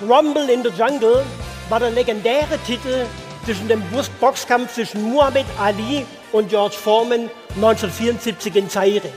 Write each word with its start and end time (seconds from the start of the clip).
Rumble 0.00 0.48
in 0.48 0.62
the 0.62 0.70
Jungle 0.70 1.24
war 1.68 1.80
der 1.80 1.90
legendäre 1.90 2.56
Titel 2.64 3.04
zwischen 3.44 3.66
dem 3.66 3.82
Boxkampf 4.20 4.74
zwischen 4.74 5.02
Muhammad 5.02 5.44
Ali 5.60 6.06
und 6.30 6.48
George 6.50 6.76
Foreman 6.76 7.28
1974 7.56 8.54
in 8.54 8.70
Zaire. 8.70 9.08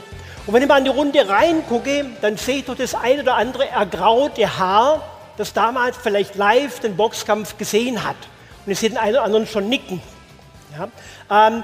Und 0.44 0.54
wenn 0.54 0.62
ich 0.62 0.68
mal 0.68 0.78
in 0.78 0.84
die 0.84 0.90
Runde 0.90 1.28
reingucke, 1.28 2.06
dann 2.20 2.36
sehe 2.36 2.56
ich 2.56 2.64
doch 2.64 2.74
das 2.74 2.96
ein 2.96 3.20
oder 3.20 3.36
andere 3.36 3.68
ergraute 3.68 4.58
Haar, 4.58 5.02
das 5.36 5.52
damals 5.52 5.96
vielleicht 5.96 6.34
live 6.34 6.80
den 6.80 6.96
Boxkampf 6.96 7.56
gesehen 7.58 8.02
hat. 8.02 8.16
Und 8.66 8.72
ich 8.72 8.80
sehe 8.80 8.88
den 8.88 8.98
einen 8.98 9.14
oder 9.14 9.22
anderen 9.22 9.46
schon 9.46 9.68
nicken. 9.68 10.02
Ja? 10.76 10.88
Ähm, 11.46 11.62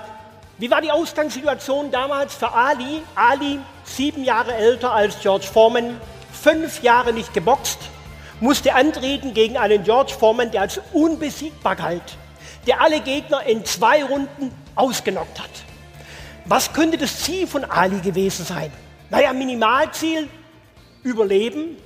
wie 0.58 0.70
war 0.70 0.80
die 0.80 0.92
Ausgangssituation 0.92 1.90
damals 1.90 2.36
für 2.36 2.52
Ali? 2.52 3.02
Ali, 3.16 3.58
sieben 3.82 4.22
Jahre 4.22 4.54
älter 4.54 4.92
als 4.92 5.18
George 5.20 5.46
Foreman, 5.52 6.00
fünf 6.32 6.84
Jahre 6.84 7.12
nicht 7.12 7.34
geboxt, 7.34 7.78
musste 8.40 8.74
antreten 8.74 9.34
gegen 9.34 9.56
einen 9.56 9.82
George 9.84 10.12
Foreman, 10.12 10.50
der 10.50 10.62
als 10.62 10.80
unbesiegbar 10.92 11.76
galt, 11.76 12.16
der 12.66 12.80
alle 12.80 13.00
Gegner 13.00 13.42
in 13.44 13.64
zwei 13.64 14.04
Runden 14.04 14.52
ausgenockt 14.74 15.40
hat. 15.40 15.50
Was 16.44 16.72
könnte 16.72 16.96
das 16.96 17.20
Ziel 17.22 17.46
von 17.46 17.64
Ali 17.64 18.00
gewesen 18.00 18.44
sein? 18.44 18.72
Naja, 19.10 19.32
Minimalziel, 19.32 20.28
Überleben. 21.02 21.76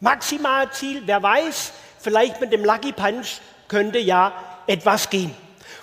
Maximalziel, 0.00 1.02
wer 1.04 1.22
weiß, 1.22 1.72
vielleicht 1.98 2.40
mit 2.40 2.52
dem 2.52 2.64
Lucky 2.64 2.92
Punch 2.92 3.40
könnte 3.68 3.98
ja 3.98 4.32
etwas 4.66 5.10
gehen. 5.10 5.34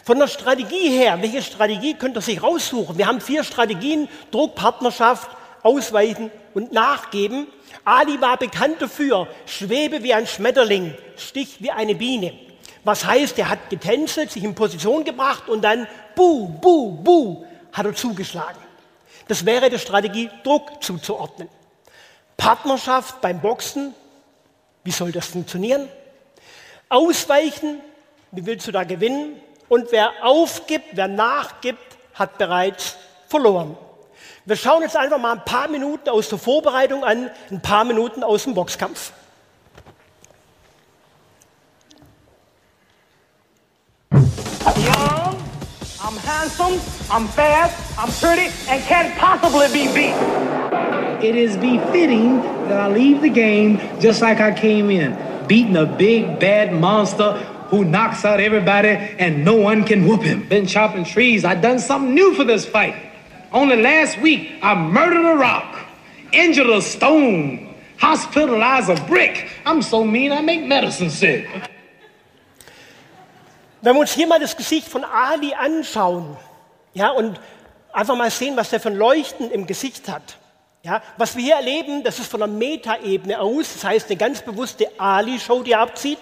Von 0.04 0.20
der 0.20 0.28
Strategie 0.28 0.90
her, 0.90 1.22
welche 1.22 1.42
Strategie 1.42 1.94
könnt 1.94 2.18
ihr 2.18 2.22
sich 2.22 2.42
raussuchen? 2.42 2.98
Wir 2.98 3.08
haben 3.08 3.22
vier 3.22 3.44
Strategien, 3.44 4.08
Druck, 4.32 4.56
Partnerschaft, 4.56 5.30
Ausweichen 5.68 6.32
und 6.54 6.72
Nachgeben. 6.72 7.48
Ali 7.84 8.22
war 8.22 8.38
bekannt 8.38 8.82
dafür, 8.82 9.28
schwebe 9.46 10.02
wie 10.02 10.14
ein 10.14 10.26
Schmetterling, 10.26 10.96
stich 11.18 11.58
wie 11.60 11.72
eine 11.72 11.94
Biene. 11.94 12.34
Was 12.86 13.04
heißt, 13.04 13.38
er 13.38 13.50
hat 13.50 13.70
getänzelt, 13.70 14.32
sich 14.32 14.46
in 14.46 14.56
Position 14.56 15.04
gebracht 15.04 15.50
und 15.50 15.62
dann 15.62 15.86
bu, 16.16 16.48
bu, 16.48 16.92
bu 16.92 17.46
hat 17.74 17.86
er 17.86 17.94
zugeschlagen. 17.94 18.62
Das 19.28 19.46
wäre 19.46 19.70
der 19.70 19.80
Strategie, 19.80 20.30
Druck 20.46 20.82
zuzuordnen. 20.82 21.50
Partnerschaft 22.38 23.20
beim 23.20 23.42
Boxen, 23.42 23.94
wie 24.86 24.92
soll 24.92 25.12
das 25.12 25.28
funktionieren? 25.28 25.90
Ausweichen, 26.88 27.82
wie 28.32 28.46
willst 28.46 28.68
du 28.68 28.72
da 28.72 28.86
gewinnen? 28.86 29.36
Und 29.68 29.92
wer 29.92 30.14
aufgibt, 30.24 30.86
wer 30.94 31.10
nachgibt, 31.10 31.98
hat 32.14 32.38
bereits 32.38 32.96
verloren. 33.28 33.78
Wir 34.48 34.56
schauen 34.56 34.82
jetzt 34.82 34.96
einfach 34.96 35.18
mal 35.20 35.34
ein 35.34 35.44
paar 35.44 35.68
Minuten 35.68 36.08
aus 36.08 36.30
der 36.30 36.38
Vorbereitung 36.38 37.04
an, 37.04 37.30
ein 37.52 37.62
paar 37.62 37.84
Minuten 37.84 38.24
aus 38.24 38.46
dem 38.46 38.54
Boxkampf. 38.54 39.12
Young, 44.14 45.36
I'm 46.00 46.18
handsome, 46.26 46.80
I'm 47.12 47.28
fast, 47.28 47.76
I'm 47.98 48.10
pretty, 48.22 48.50
and 48.70 48.82
can't 48.88 49.14
possibly 49.18 49.68
be 49.68 49.94
beat. 49.94 50.16
It 51.22 51.36
is 51.36 51.58
befitting 51.58 52.42
that 52.70 52.80
I 52.80 52.88
leave 52.88 53.22
the 53.22 53.30
game 53.30 53.82
just 54.00 54.22
like 54.22 54.40
I 54.40 54.54
came 54.54 54.90
in, 54.90 55.18
beating 55.50 55.76
a 55.76 55.86
big 55.86 56.40
bad 56.40 56.72
monster 56.72 57.34
who 57.70 57.84
knocks 57.84 58.24
out 58.24 58.40
everybody 58.40 58.96
and 59.20 59.44
no 59.44 59.56
one 59.58 59.84
can 59.84 60.08
whoop 60.08 60.24
him. 60.24 60.48
Been 60.48 60.68
chopping 60.68 61.04
trees. 61.04 61.44
I 61.44 61.54
done 61.56 61.80
something 61.80 62.16
new 62.16 62.34
for 62.34 62.46
this 62.46 62.66
fight. 62.66 63.07
Only 63.52 63.82
last 63.82 64.22
week, 64.22 64.60
I 64.62 64.76
murdered 64.76 65.26
a 65.26 65.36
rock, 65.36 65.78
injured 66.32 66.70
a 66.70 66.82
stone, 66.82 67.74
hospitalized 67.98 68.90
a 68.90 68.96
brick. 69.08 69.48
I'm 69.66 69.82
so 69.82 70.04
mean, 70.04 70.32
I 70.32 70.42
make 70.42 70.66
medicine 70.66 71.10
sick. 71.10 71.48
Wenn 73.82 73.96
wir 73.96 74.02
uns 74.02 74.14
hier 74.14 74.28
mal 74.28 74.40
das 74.40 74.58
Gesicht 74.58 74.88
von 74.88 75.06
Ali 75.06 75.54
anschauen, 75.54 76.36
ja, 76.94 77.12
und 77.12 77.40
einfach 77.94 78.18
mal 78.18 78.30
sehen, 78.32 78.58
was 78.58 78.70
der 78.70 78.80
für 78.80 78.90
ein 78.90 78.96
Leuchten 78.96 79.50
im 79.52 79.66
Gesicht 79.66 80.10
hat. 80.10 80.38
Ja, 80.84 81.02
was 81.18 81.36
wir 81.36 81.44
hier 81.44 81.56
erleben, 81.56 82.04
das 82.04 82.20
ist 82.20 82.30
von 82.30 82.40
der 82.40 82.48
Metaebene 82.48 83.40
aus, 83.40 83.74
das 83.74 83.84
heißt 83.84 84.10
eine 84.10 84.18
ganz 84.18 84.42
bewusste 84.42 84.88
Ali-Show, 84.98 85.64
die 85.64 85.72
er 85.72 85.82
abzieht. 85.82 86.20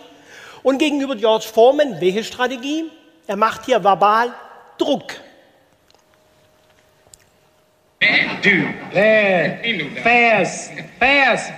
Und 0.63 0.77
gegenüber 0.77 1.15
George 1.15 1.45
Foreman, 1.51 1.99
welche 2.01 2.23
Strategie? 2.23 2.91
Er 3.27 3.35
macht 3.35 3.65
hier 3.65 3.83
verbal 3.83 4.33
Druck. 4.77 5.13
Dude, 8.45 8.75
bad, 8.93 10.03
fast, 10.03 10.71
fast, 10.99 11.51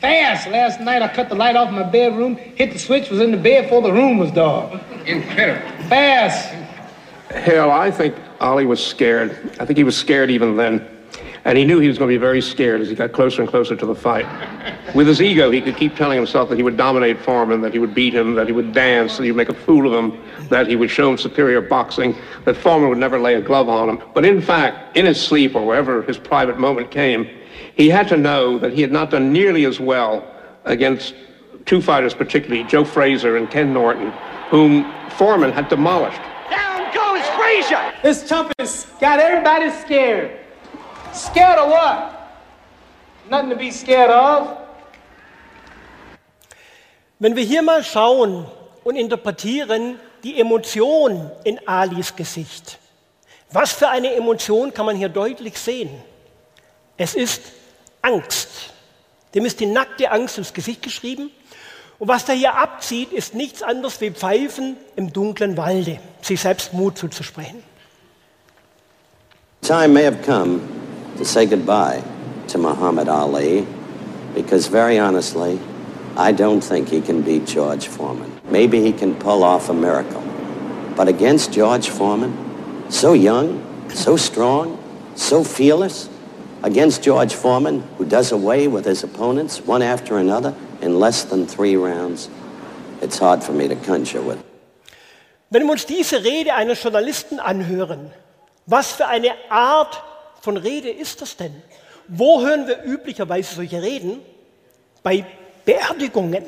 fast. 0.00 0.48
Last 0.48 0.80
night 0.80 1.00
I 1.00 1.06
cut 1.06 1.28
the 1.28 1.36
light 1.36 1.54
off 1.54 1.70
my 1.70 1.84
bedroom, 1.84 2.34
hit 2.34 2.72
the 2.72 2.78
switch, 2.80 3.08
was 3.08 3.20
in 3.20 3.30
the 3.30 3.36
bed 3.36 3.66
before 3.66 3.82
the 3.82 3.92
room 3.92 4.18
was 4.18 4.32
dark. 4.32 4.82
Incredible. 5.06 5.84
Fast. 5.84 6.48
Hell, 7.30 7.70
I 7.70 7.92
think 7.92 8.16
Ollie 8.40 8.66
was 8.66 8.84
scared. 8.84 9.52
I 9.60 9.64
think 9.64 9.76
he 9.76 9.84
was 9.84 9.96
scared 9.96 10.28
even 10.28 10.56
then. 10.56 10.84
And 11.44 11.56
he 11.56 11.64
knew 11.64 11.78
he 11.78 11.88
was 11.88 11.98
going 11.98 12.08
to 12.08 12.14
be 12.14 12.20
very 12.20 12.40
scared 12.40 12.80
as 12.80 12.88
he 12.88 12.94
got 12.94 13.12
closer 13.12 13.42
and 13.42 13.50
closer 13.50 13.76
to 13.76 13.86
the 13.86 13.94
fight. 13.94 14.26
With 14.94 15.06
his 15.06 15.20
ego, 15.22 15.50
he 15.50 15.60
could 15.60 15.76
keep 15.76 15.96
telling 15.96 16.16
himself 16.16 16.48
that 16.48 16.56
he 16.56 16.62
would 16.62 16.76
dominate 16.76 17.18
Foreman, 17.18 17.60
that 17.60 17.72
he 17.72 17.78
would 17.78 17.94
beat 17.94 18.14
him, 18.14 18.34
that 18.34 18.46
he 18.46 18.52
would 18.52 18.72
dance, 18.72 19.16
that 19.16 19.24
he 19.24 19.30
would 19.30 19.36
make 19.36 19.48
a 19.48 19.54
fool 19.54 19.86
of 19.86 19.92
him, 19.92 20.20
that 20.48 20.66
he 20.66 20.76
would 20.76 20.90
show 20.90 21.10
him 21.10 21.18
superior 21.18 21.60
boxing, 21.60 22.16
that 22.44 22.56
Foreman 22.56 22.88
would 22.88 22.98
never 22.98 23.18
lay 23.18 23.34
a 23.34 23.40
glove 23.40 23.68
on 23.68 23.88
him. 23.88 24.02
But 24.14 24.24
in 24.24 24.40
fact, 24.40 24.96
in 24.96 25.06
his 25.06 25.20
sleep 25.20 25.54
or 25.54 25.66
wherever 25.66 26.02
his 26.02 26.18
private 26.18 26.58
moment 26.58 26.90
came, 26.90 27.28
he 27.74 27.88
had 27.88 28.08
to 28.08 28.16
know 28.16 28.58
that 28.58 28.72
he 28.72 28.80
had 28.80 28.92
not 28.92 29.10
done 29.10 29.32
nearly 29.32 29.64
as 29.64 29.78
well 29.78 30.26
against 30.64 31.14
two 31.66 31.82
fighters, 31.82 32.14
particularly 32.14 32.64
Joe 32.64 32.84
Fraser 32.84 33.36
and 33.36 33.50
Ken 33.50 33.72
Norton, 33.72 34.10
whom 34.50 34.90
Foreman 35.10 35.52
had 35.52 35.68
demolished. 35.68 36.20
Down 36.50 36.92
goes 36.94 37.26
Fraser! 37.36 37.92
This 38.02 38.28
chump 38.28 38.52
has 38.58 38.86
got 39.00 39.20
everybody 39.20 39.70
scared. 39.70 40.38
Scared 41.12 41.58
of 41.58 41.70
what? 41.70 42.18
Nothing 43.30 43.50
to 43.50 43.56
be 43.56 43.70
scared 43.70 44.10
of. 44.10 44.56
Wenn 47.18 47.34
wir 47.34 47.44
hier 47.44 47.62
mal 47.62 47.82
schauen 47.82 48.46
und 48.84 48.96
interpretieren 48.96 49.98
die 50.22 50.40
Emotion 50.40 51.30
in 51.44 51.60
Alis 51.66 52.14
Gesicht. 52.14 52.78
Was 53.50 53.72
für 53.72 53.88
eine 53.88 54.14
Emotion 54.14 54.72
kann 54.72 54.86
man 54.86 54.96
hier 54.96 55.08
deutlich 55.08 55.58
sehen? 55.58 55.90
Es 56.96 57.14
ist 57.14 57.42
Angst. 58.02 58.72
Dem 59.34 59.44
ist 59.44 59.60
die 59.60 59.66
nackte 59.66 60.10
Angst 60.10 60.38
ins 60.38 60.52
Gesicht 60.52 60.82
geschrieben. 60.82 61.30
Und 61.98 62.08
was 62.08 62.28
er 62.28 62.34
hier 62.34 62.54
abzieht, 62.54 63.12
ist 63.12 63.34
nichts 63.34 63.62
anderes 63.62 64.00
wie 64.00 64.10
Pfeifen 64.10 64.76
im 64.94 65.12
dunklen 65.12 65.56
Walde, 65.56 65.98
sich 66.22 66.40
selbst 66.40 66.72
Mut 66.72 66.96
zuzusprechen. 66.96 67.62
Time 69.62 69.88
may 69.88 70.04
have 70.04 70.22
come 70.22 70.77
to 71.18 71.24
say 71.24 71.46
goodbye 71.46 72.02
to 72.46 72.58
Muhammad 72.58 73.08
Ali 73.08 73.66
because, 74.34 74.68
very 74.68 74.98
honestly, 74.98 75.58
I 76.16 76.32
don't 76.32 76.60
think 76.60 76.88
he 76.88 77.00
can 77.00 77.22
beat 77.22 77.44
George 77.44 77.88
Foreman. 77.88 78.30
Maybe 78.50 78.80
he 78.80 78.92
can 78.92 79.14
pull 79.16 79.42
off 79.42 79.68
a 79.68 79.74
miracle. 79.74 80.22
But 80.96 81.08
against 81.08 81.52
George 81.52 81.88
Foreman, 81.88 82.32
so 82.88 83.12
young, 83.14 83.62
so 83.88 84.16
strong, 84.16 84.78
so 85.16 85.42
fearless, 85.42 86.08
against 86.62 87.02
George 87.02 87.34
Foreman, 87.34 87.82
who 87.98 88.04
does 88.04 88.32
away 88.32 88.68
with 88.68 88.84
his 88.84 89.02
opponents 89.02 89.60
one 89.60 89.82
after 89.82 90.18
another 90.18 90.54
in 90.80 90.98
less 91.00 91.24
than 91.24 91.46
three 91.46 91.76
rounds, 91.76 92.30
it's 93.02 93.18
hard 93.18 93.42
for 93.42 93.52
me 93.52 93.66
to 93.68 93.76
conjure 93.76 94.22
with. 94.22 94.38
Wenn 95.50 95.64
wir 95.64 95.72
uns 95.72 95.86
diese 95.86 96.22
Rede 96.22 96.54
eines 96.54 96.82
Journalisten 96.82 97.40
anhören, 97.40 98.10
was 98.66 98.92
für 98.92 99.06
eine 99.06 99.34
Art 99.48 100.02
von 100.40 100.56
Rede 100.56 100.90
ist 100.90 101.20
das 101.20 101.36
denn? 101.36 101.62
Wo 102.06 102.40
hören 102.40 102.66
wir 102.66 102.82
üblicherweise 102.84 103.54
solche 103.54 103.82
Reden? 103.82 104.20
Bei 105.02 105.24
Beerdigungen. 105.64 106.44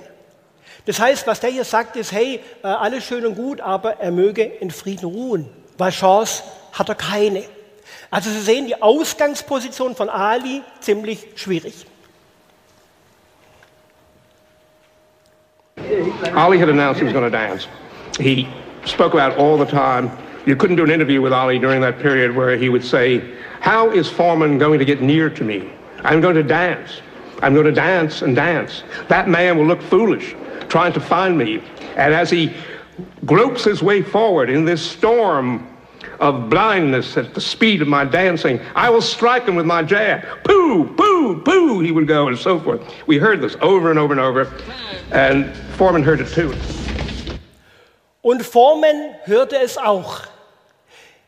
Das 0.86 0.98
heißt, 0.98 1.26
was 1.26 1.40
der 1.40 1.50
hier 1.50 1.64
sagt, 1.64 1.96
ist, 1.96 2.12
hey, 2.12 2.40
äh, 2.62 2.66
alles 2.66 3.04
schön 3.04 3.26
und 3.26 3.34
gut, 3.34 3.60
aber 3.60 4.00
er 4.00 4.10
möge 4.10 4.42
in 4.42 4.70
Frieden 4.70 5.06
ruhen, 5.06 5.50
weil 5.76 5.92
Chance 5.92 6.42
hat 6.72 6.88
er 6.88 6.94
keine. 6.94 7.44
Also 8.10 8.30
Sie 8.30 8.40
sehen 8.40 8.66
die 8.66 8.80
Ausgangsposition 8.80 9.94
von 9.94 10.08
Ali 10.08 10.62
ziemlich 10.80 11.28
schwierig. 11.36 11.86
Ali 16.34 16.58
had 16.58 16.68
announced 16.68 17.00
he 17.00 17.04
was 17.04 17.12
going 17.12 17.24
to 17.24 17.30
dance. 17.30 17.66
He 18.18 18.46
spoke 18.84 19.14
about 19.14 19.38
all 19.38 19.58
the 19.58 19.70
time. 19.70 20.10
You 20.46 20.56
couldn't 20.56 20.76
do 20.76 20.84
an 20.84 20.90
interview 20.90 21.20
with 21.20 21.32
Ali 21.32 21.58
during 21.58 21.80
that 21.82 21.98
period 21.98 22.34
where 22.34 22.56
he 22.56 22.68
would 22.68 22.84
say, 22.84 23.34
How 23.60 23.90
is 23.90 24.08
Foreman 24.08 24.58
going 24.58 24.78
to 24.78 24.84
get 24.84 25.02
near 25.02 25.28
to 25.30 25.44
me? 25.44 25.70
I'm 26.02 26.20
going 26.20 26.36
to 26.36 26.42
dance. 26.42 27.02
I'm 27.42 27.54
going 27.54 27.66
to 27.66 27.72
dance 27.72 28.22
and 28.22 28.34
dance. 28.34 28.82
That 29.08 29.28
man 29.28 29.58
will 29.58 29.66
look 29.66 29.82
foolish 29.82 30.34
trying 30.68 30.92
to 30.92 31.00
find 31.00 31.36
me. 31.36 31.62
And 31.96 32.14
as 32.14 32.30
he 32.30 32.54
gropes 33.26 33.64
his 33.64 33.82
way 33.82 34.02
forward 34.02 34.48
in 34.50 34.64
this 34.64 34.82
storm 34.82 35.66
of 36.20 36.48
blindness 36.50 37.16
at 37.16 37.34
the 37.34 37.40
speed 37.40 37.82
of 37.82 37.88
my 37.88 38.04
dancing, 38.04 38.60
I 38.74 38.90
will 38.90 39.02
strike 39.02 39.46
him 39.46 39.56
with 39.56 39.66
my 39.66 39.82
jab. 39.82 40.22
Pooh, 40.44 40.86
pooh, 40.94 41.42
pooh, 41.42 41.80
he 41.80 41.92
would 41.92 42.06
go, 42.06 42.28
and 42.28 42.38
so 42.38 42.60
forth. 42.60 42.82
We 43.06 43.18
heard 43.18 43.40
this 43.40 43.56
over 43.60 43.90
and 43.90 43.98
over 43.98 44.12
and 44.12 44.20
over, 44.20 44.52
and 45.10 45.54
Foreman 45.76 46.02
heard 46.02 46.20
it 46.20 46.28
too. 46.28 46.54
Und 48.22 48.44
Foreman 48.44 49.14
hörte 49.26 49.56
es 49.56 49.78
auch. 49.78 50.29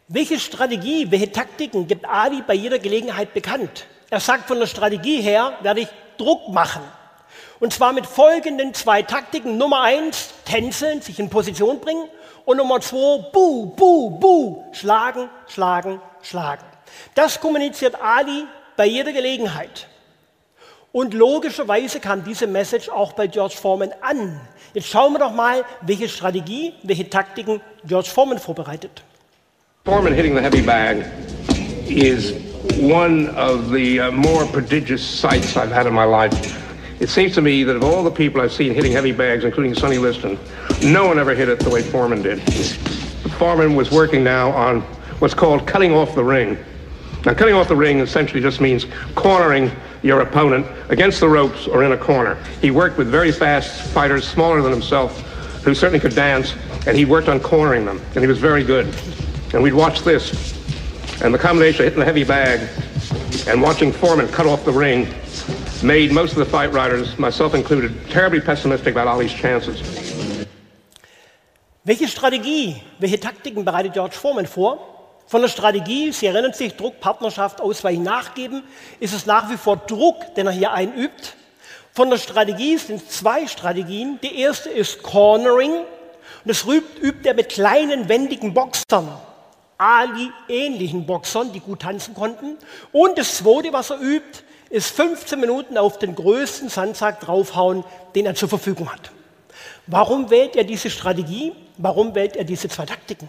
Welche 0.08 0.38
Strategie, 0.38 1.10
welche 1.10 1.31
Taktiken 1.31 1.87
gibt 1.87 2.04
Ali 2.04 2.43
bei 2.46 2.54
jeder 2.54 2.78
Gelegenheit 2.78 3.32
bekannt? 3.34 3.87
Er 4.10 4.20
sagt, 4.20 4.49
von 4.49 4.58
der 4.58 4.66
Strategie 4.66 5.20
her 5.20 5.56
werde 5.62 5.81
ich 5.81 5.88
Druck 6.19 6.49
machen. 6.49 6.82
Und 7.60 7.72
zwar 7.72 7.93
mit 7.93 8.06
folgenden 8.06 8.75
zwei 8.75 9.02
Taktiken. 9.02 9.56
Nummer 9.56 9.82
eins, 9.82 10.31
tänzeln, 10.44 11.00
sich 11.00 11.20
in 11.20 11.31
Position 11.31 11.81
bringen. 11.81 12.08
Und 12.44 12.56
Nummer 12.56 12.81
zwei, 12.81 13.19
buh, 13.32 13.66
buh, 13.66 14.10
buh, 14.10 14.64
schlagen, 14.72 15.31
schlagen, 15.46 16.00
schlagen. 16.22 16.64
Das 17.14 17.40
kommuniziert 17.40 17.94
Ali 18.02 18.44
bei 18.76 18.87
jeder 18.87 19.12
Gelegenheit. 19.12 19.87
Und 20.90 21.14
logischerweise 21.14 22.00
kam 22.00 22.25
diese 22.25 22.46
Message 22.46 22.88
auch 22.88 23.12
bei 23.12 23.28
George 23.28 23.54
Foreman 23.56 23.94
an. 24.00 24.40
Jetzt 24.75 24.88
schauen 24.88 25.12
wir 25.12 25.20
doch 25.20 25.32
mal, 25.32 25.64
welche 25.81 26.08
Strategie, 26.08 26.75
welche 26.82 27.08
Taktiken 27.08 27.60
George 27.84 28.10
Foreman 28.10 28.38
vorbereitet. 28.38 29.04
Foreman 29.84 30.14
hitting 30.14 30.37
the 30.37 30.40
heavy 30.40 30.64
bag 30.64 31.05
is 31.90 32.40
one 32.79 33.31
of 33.31 33.73
the 33.73 33.99
uh, 33.99 34.11
more 34.12 34.46
prodigious 34.46 35.05
sights 35.05 35.56
I've 35.56 35.73
had 35.73 35.88
in 35.88 35.93
my 35.93 36.05
life. 36.05 37.02
It 37.02 37.08
seems 37.08 37.34
to 37.34 37.43
me 37.43 37.64
that 37.64 37.75
of 37.75 37.82
all 37.82 38.05
the 38.05 38.11
people 38.12 38.40
I've 38.40 38.52
seen 38.52 38.73
hitting 38.75 38.93
heavy 38.93 39.11
bags, 39.11 39.43
including 39.43 39.75
Sonny 39.75 39.99
Liston, 39.99 40.38
no 40.84 41.08
one 41.08 41.19
ever 41.19 41.34
hit 41.34 41.49
it 41.49 41.58
the 41.58 41.69
way 41.69 41.82
Foreman 41.82 42.23
did. 42.23 42.40
Foreman 43.32 43.75
was 43.75 43.90
working 43.90 44.23
now 44.23 44.52
on 44.52 44.82
what's 45.19 45.34
called 45.34 45.67
cutting 45.67 45.93
off 45.93 46.14
the 46.14 46.23
ring. 46.23 46.56
Now, 47.26 47.35
cutting 47.35 47.56
off 47.56 47.67
the 47.67 47.75
ring 47.75 47.99
essentially 47.99 48.40
just 48.40 48.61
means 48.61 48.87
cornering 49.17 49.69
your 50.05 50.20
opponent 50.20 50.64
against 50.90 51.19
the 51.19 51.28
ropes 51.28 51.67
or 51.67 51.82
in 51.82 51.90
a 51.90 51.99
corner. 51.99 52.37
He 52.61 52.70
worked 52.70 52.99
with 52.99 53.08
very 53.08 53.32
fast 53.32 53.90
fighters, 53.90 54.28
smaller 54.28 54.62
than 54.62 54.70
himself, 54.70 55.20
who 55.64 55.75
certainly 55.75 55.99
could 55.99 56.14
dance, 56.14 56.55
and 56.87 56.96
he 56.96 57.05
worked 57.05 57.28
on 57.28 57.40
cornering 57.40 57.85
them, 57.85 58.00
and 58.14 58.20
he 58.20 58.28
was 58.28 58.38
very 58.38 58.62
good. 58.62 58.87
And 59.52 59.62
we'd 59.62 59.75
watch 59.75 60.02
this, 60.02 60.32
and 61.22 61.34
the 61.34 61.38
combination 61.38 61.82
of 61.82 61.93
hitting 61.93 61.99
the 61.99 62.06
heavy 62.06 62.25
bag 62.25 62.60
and 63.49 63.60
watching 63.60 63.93
Foreman 63.93 64.28
cut 64.28 64.46
off 64.46 64.64
the 64.64 64.72
ring 64.72 65.06
made 65.82 66.10
most 66.12 66.32
of 66.32 66.38
the 66.38 66.44
fight 66.44 66.72
writers, 66.72 67.19
myself 67.19 67.54
included, 67.54 67.93
terribly 68.08 68.40
pessimistic 68.40 68.94
about 68.94 69.08
Ali's 69.08 69.32
chances. 69.32 69.82
Welche 71.84 72.08
Strategie, 72.08 72.81
welche 72.99 73.19
Taktiken 73.19 73.64
bereitet 73.64 73.93
George 73.93 74.14
Foreman 74.14 74.46
vor? 74.46 74.78
Von 75.26 75.43
der 75.43 75.49
Strategie, 75.49 76.12
Sie 76.12 76.26
erinnern 76.26 76.52
sich, 76.52 76.76
Druck, 76.76 77.00
Partnerschaft, 77.00 77.60
Ausweichen, 77.60 78.04
Nachgeben, 78.04 78.62
ist 79.00 79.12
es 79.12 79.26
nach 79.26 79.50
wie 79.50 79.56
vor 79.56 79.76
Druck, 79.76 80.34
den 80.34 80.46
er 80.46 80.52
hier 80.52 80.72
einübt. 80.72 81.34
Von 81.93 82.08
der 82.08 82.19
Strategie 82.19 82.78
sind 82.78 83.10
zwei 83.10 83.46
Strategien. 83.46 84.19
Die 84.22 84.38
erste 84.38 84.70
ist 84.70 85.02
Cornering. 85.02 85.72
Und 85.72 85.87
das 86.44 86.64
übt 86.64 87.28
er 87.28 87.34
mit 87.34 87.49
kleinen, 87.49 88.08
wendigen 88.08 88.54
Boxern. 88.54 89.08
Ali-ähnlichen 89.82 91.06
Boxern, 91.06 91.52
die 91.52 91.58
gut 91.58 91.81
tanzen 91.81 92.14
konnten. 92.14 92.56
Und 92.93 93.19
das 93.19 93.38
zweite, 93.38 93.73
was 93.73 93.90
er 93.90 94.00
übt, 94.00 94.44
ist 94.70 94.90
15 94.94 95.40
Minuten 95.40 95.76
auf 95.76 95.99
den 95.99 96.14
größten 96.14 96.69
Sandsack 96.69 97.19
draufhauen, 97.20 97.82
den 98.14 98.26
er 98.26 98.37
zur 98.37 98.49
Verfügung 98.49 98.93
hat. 98.93 99.11
Warum 99.88 100.31
wählt 100.31 100.55
er 100.55 100.62
diese 100.62 100.88
Strategie? 100.88 101.52
Warum 101.79 102.14
wählt 102.14 102.37
er 102.37 102.44
diese 102.44 102.69
zwei 102.69 102.87
Taktiken? 102.87 103.29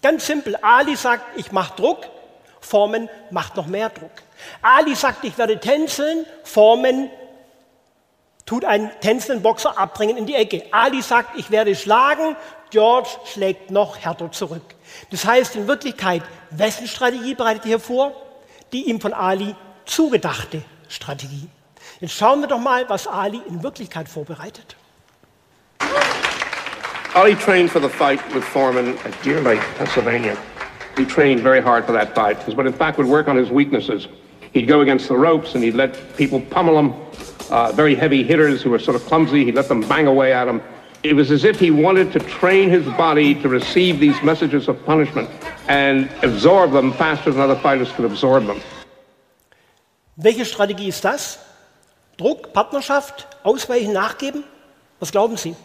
Ganz 0.00 0.26
simpel. 0.26 0.56
Ali 0.62 0.96
sagt, 0.96 1.38
ich 1.38 1.52
mache 1.52 1.76
Druck. 1.76 2.08
Formen 2.60 3.10
macht 3.30 3.56
noch 3.56 3.66
mehr 3.66 3.90
Druck. 3.90 4.10
Ali 4.62 4.94
sagt, 4.94 5.24
ich 5.24 5.36
werde 5.36 5.60
tänzeln. 5.60 6.24
Formen 6.42 7.10
tut 8.46 8.64
einen 8.64 8.90
tänzelnden 9.02 9.42
Boxer 9.42 9.78
abbringen 9.78 10.16
in 10.16 10.24
die 10.24 10.34
Ecke. 10.34 10.64
Ali 10.70 11.02
sagt, 11.02 11.38
ich 11.38 11.50
werde 11.50 11.76
schlagen. 11.76 12.34
George 12.70 13.10
schlägt 13.26 13.70
noch 13.70 13.98
härter 13.98 14.32
zurück. 14.32 14.74
Das 15.10 15.24
heißt 15.24 15.56
in 15.56 15.66
Wirklichkeit, 15.68 16.22
wessen 16.50 16.86
Strategie 16.86 17.34
bereitet 17.34 17.66
er 17.66 17.80
vor? 17.80 18.12
Die 18.72 18.88
ihm 18.88 19.00
von 19.00 19.12
Ali 19.12 19.54
zugedachte 19.84 20.62
Strategie. 20.88 21.48
Jetzt 22.00 22.14
schauen 22.14 22.40
wir 22.40 22.48
doch 22.48 22.60
mal, 22.60 22.88
was 22.88 23.06
Ali 23.06 23.40
in 23.48 23.62
Wirklichkeit 23.62 24.08
vorbereitet. 24.08 24.76
Ali 27.14 27.34
trained 27.34 27.70
for 27.70 27.80
the 27.80 27.88
fight 27.88 28.20
with 28.34 28.42
Foreman 28.42 28.96
at 29.04 29.22
Deer 29.22 29.40
Lake, 29.40 29.60
Pennsylvania. 29.76 30.36
He 30.96 31.04
trained 31.04 31.40
very 31.40 31.60
hard 31.60 31.84
for 31.84 31.92
that 31.92 32.14
fight, 32.14 32.38
but 32.56 32.66
in 32.66 32.72
fact 32.72 32.98
would 32.98 33.06
work 33.06 33.28
on 33.28 33.36
his 33.36 33.50
weaknesses. 33.50 34.08
He'd 34.52 34.66
go 34.66 34.80
against 34.80 35.08
the 35.08 35.16
ropes 35.16 35.54
and 35.54 35.64
he'd 35.64 35.74
let 35.74 36.16
people 36.16 36.40
pummel 36.40 36.78
him, 36.78 36.94
uh, 37.50 37.72
very 37.72 37.94
heavy 37.94 38.22
hitters 38.22 38.62
who 38.62 38.70
were 38.70 38.78
sort 38.78 38.96
of 38.96 39.04
clumsy. 39.06 39.44
He'd 39.44 39.54
let 39.54 39.68
them 39.68 39.80
bang 39.82 40.06
away 40.06 40.32
at 40.32 40.48
him. 40.48 40.62
It 41.02 41.16
was 41.16 41.32
as 41.32 41.44
if 41.44 41.58
he 41.58 41.72
wanted 41.72 42.12
to 42.12 42.20
train 42.20 42.70
his 42.70 42.84
body 42.96 43.34
to 43.42 43.48
receive 43.48 43.98
these 43.98 44.22
messages 44.22 44.68
of 44.68 44.84
punishment 44.86 45.28
and 45.66 46.08
absorb 46.22 46.72
them 46.72 46.92
faster 46.92 47.32
than 47.32 47.40
other 47.40 47.56
fighters 47.56 47.90
could 47.92 48.04
absorb 48.04 48.46
them. 48.46 48.60
Welche 50.16 50.44
Strategie 50.44 50.88
ist 50.88 51.04
das? 51.04 51.38
Druck, 52.18 52.52
Partnerschaft, 52.52 53.26
Ausweichen, 53.42 53.92
Nachgeben? 53.92 54.44
Was 55.00 55.10
glauben 55.10 55.36
Sie? 55.36 55.56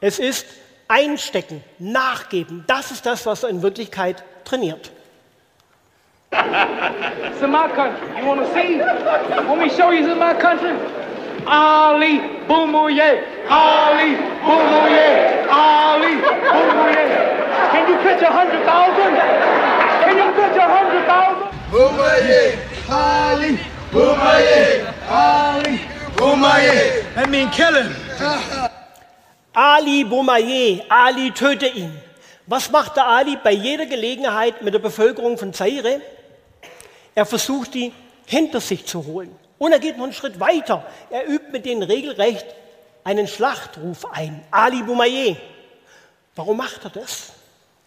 Es 0.00 0.18
ist 0.18 0.46
Einstecken, 0.88 1.62
Nachgeben. 1.78 2.64
Das 2.66 2.90
ist 2.90 3.04
das, 3.04 3.26
was 3.26 3.42
er 3.42 3.50
in 3.50 3.62
Wirklichkeit 3.62 4.22
trainiert. 4.44 4.92
It's 6.32 7.42
in 7.42 7.50
my 7.50 7.68
country. 7.68 8.18
You 8.18 8.26
want 8.26 8.40
to 8.40 8.46
see? 8.54 8.78
Want 9.46 9.60
me 9.60 9.68
show 9.68 9.90
you 9.90 10.00
it's 10.00 10.08
in 10.08 10.18
my 10.18 10.32
country? 10.32 10.72
Ali 11.46 12.20
Boumouye. 12.48 13.10
Ali 13.48 14.16
Boumouye. 14.46 15.08
Ali 15.50 16.12
Boumouye. 16.52 17.04
Can 17.72 17.88
you 17.88 17.96
pitch 18.04 18.22
a 18.22 18.30
hundred 18.32 18.64
thousand? 18.64 19.14
Can 20.04 20.16
you 20.16 20.28
pitch 20.38 20.56
a 20.56 20.68
hundred 20.68 21.06
thousand? 21.06 21.54
Boomaye, 21.74 22.56
Ali, 22.88 23.58
Boomaye, 23.90 24.86
Ali, 25.10 25.80
Boomaye. 26.16 27.02
That 27.16 27.28
mean 27.28 27.50
kill 27.50 27.74
him. 27.74 27.92
Ali 29.52 30.04
Boumaier, 30.04 30.84
Ali 30.88 31.32
töte 31.32 31.66
ihn. 31.66 31.92
Was 32.46 32.70
macht 32.70 32.96
der 32.96 33.08
Ali 33.08 33.36
bei 33.42 33.50
jeder 33.50 33.86
Gelegenheit 33.86 34.62
mit 34.62 34.72
der 34.72 34.78
Bevölkerung 34.78 35.36
von 35.36 35.52
Zaire? 35.52 36.00
Er 37.16 37.26
versucht, 37.26 37.74
die 37.74 37.92
hinter 38.26 38.60
sich 38.60 38.86
zu 38.86 39.04
holen. 39.04 39.34
Und 39.64 39.72
er 39.72 39.78
geht 39.78 39.96
noch 39.96 40.04
einen 40.04 40.12
Schritt 40.12 40.40
weiter. 40.40 40.84
Er 41.08 41.26
übt 41.26 41.50
mit 41.50 41.64
denen 41.64 41.82
regelrecht 41.82 42.44
einen 43.02 43.26
Schlachtruf 43.26 44.04
ein. 44.12 44.44
Ali 44.50 44.82
Boumaier. 44.82 45.36
Warum 46.36 46.58
macht 46.58 46.84
er 46.84 46.90
das? 46.90 47.32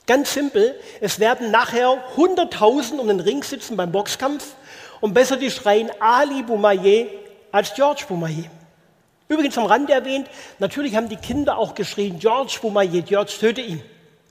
Ganz 0.08 0.34
simpel. 0.34 0.74
Es 1.02 1.20
werden 1.20 1.52
nachher 1.52 2.04
100.000 2.16 2.98
um 2.98 3.08
den 3.08 3.20
Ring 3.20 3.44
sitzen 3.44 3.78
beim 3.78 3.92
Boxkampf 3.92 4.56
und 5.02 5.14
besser 5.14 5.38
die 5.38 5.52
schreien 5.52 5.92
Ali 6.00 6.42
Boumaier 6.42 7.10
als 7.52 7.76
George 7.76 8.06
Boumaier. 8.08 8.50
Übrigens 9.28 9.56
am 9.60 9.68
Rande 9.68 9.94
erwähnt, 9.94 10.28
natürlich 10.58 10.96
haben 10.96 11.10
die 11.10 11.18
Kinder 11.18 11.60
auch 11.60 11.76
geschrien, 11.76 12.18
George 12.18 12.58
Boumaier, 12.60 13.04
George 13.04 13.34
töte 13.40 13.62
ihn. 13.62 13.84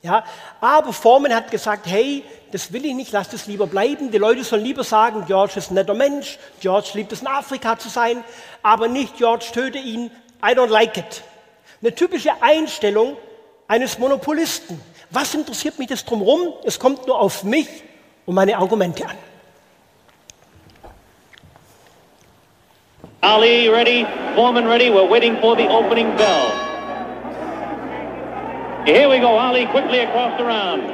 Ja, 0.03 0.25
aber 0.61 0.93
Foreman 0.93 1.35
hat 1.35 1.50
gesagt, 1.50 1.87
hey, 1.87 2.23
das 2.53 2.73
will 2.73 2.85
ich 2.85 2.95
nicht, 2.95 3.12
lass 3.12 3.29
das 3.29 3.47
lieber 3.47 3.67
bleiben. 3.67 4.11
Die 4.11 4.19
Leute 4.19 4.45
sollen 4.45 4.62
lieber 4.62 4.85
sagen, 4.85 5.25
George 5.26 5.55
ist 5.57 5.71
ein 5.71 5.75
netter 5.75 5.95
Mensch, 5.95 6.38
George 6.61 6.91
liebt 6.95 7.12
es 7.12 7.23
in 7.23 7.26
Afrika 7.26 7.79
zu 7.79 7.88
sein, 7.88 8.23
aber 8.62 8.88
nicht 8.88 9.17
George 9.17 9.47
töte 9.53 9.79
ihn, 9.79 10.11
I 10.45 10.53
don't 10.53 10.69
like 10.69 10.97
it. 10.97 11.23
Eine 11.83 11.95
typische 11.95 12.31
Einstellung 12.41 13.17
eines 13.69 13.99
Monopolisten. 13.99 14.81
Was 15.11 15.35
interessiert 15.35 15.79
mich 15.79 15.88
das 15.88 16.05
drumherum? 16.05 16.55
Es 16.65 16.79
kommt 16.79 17.07
nur 17.07 17.19
auf 17.19 17.43
mich 17.43 17.69
und 18.26 18.35
meine 18.35 18.57
Argumente 18.57 19.07
an. 19.07 19.17
Ali 23.23 23.69
ready, 23.69 24.07
Foreman 24.35 24.69
ready. 24.69 24.88
We're 24.88 25.11
waiting 25.11 25.37
for 25.41 25.57
the 25.57 25.67
opening 25.67 26.15
bell. 26.17 26.65
Here 28.87 29.09
we 29.09 29.19
go. 29.19 29.35
Ali 29.35 29.66
quickly 29.66 29.99
across 29.99 30.38
the 30.38 30.45
round. 30.45 30.87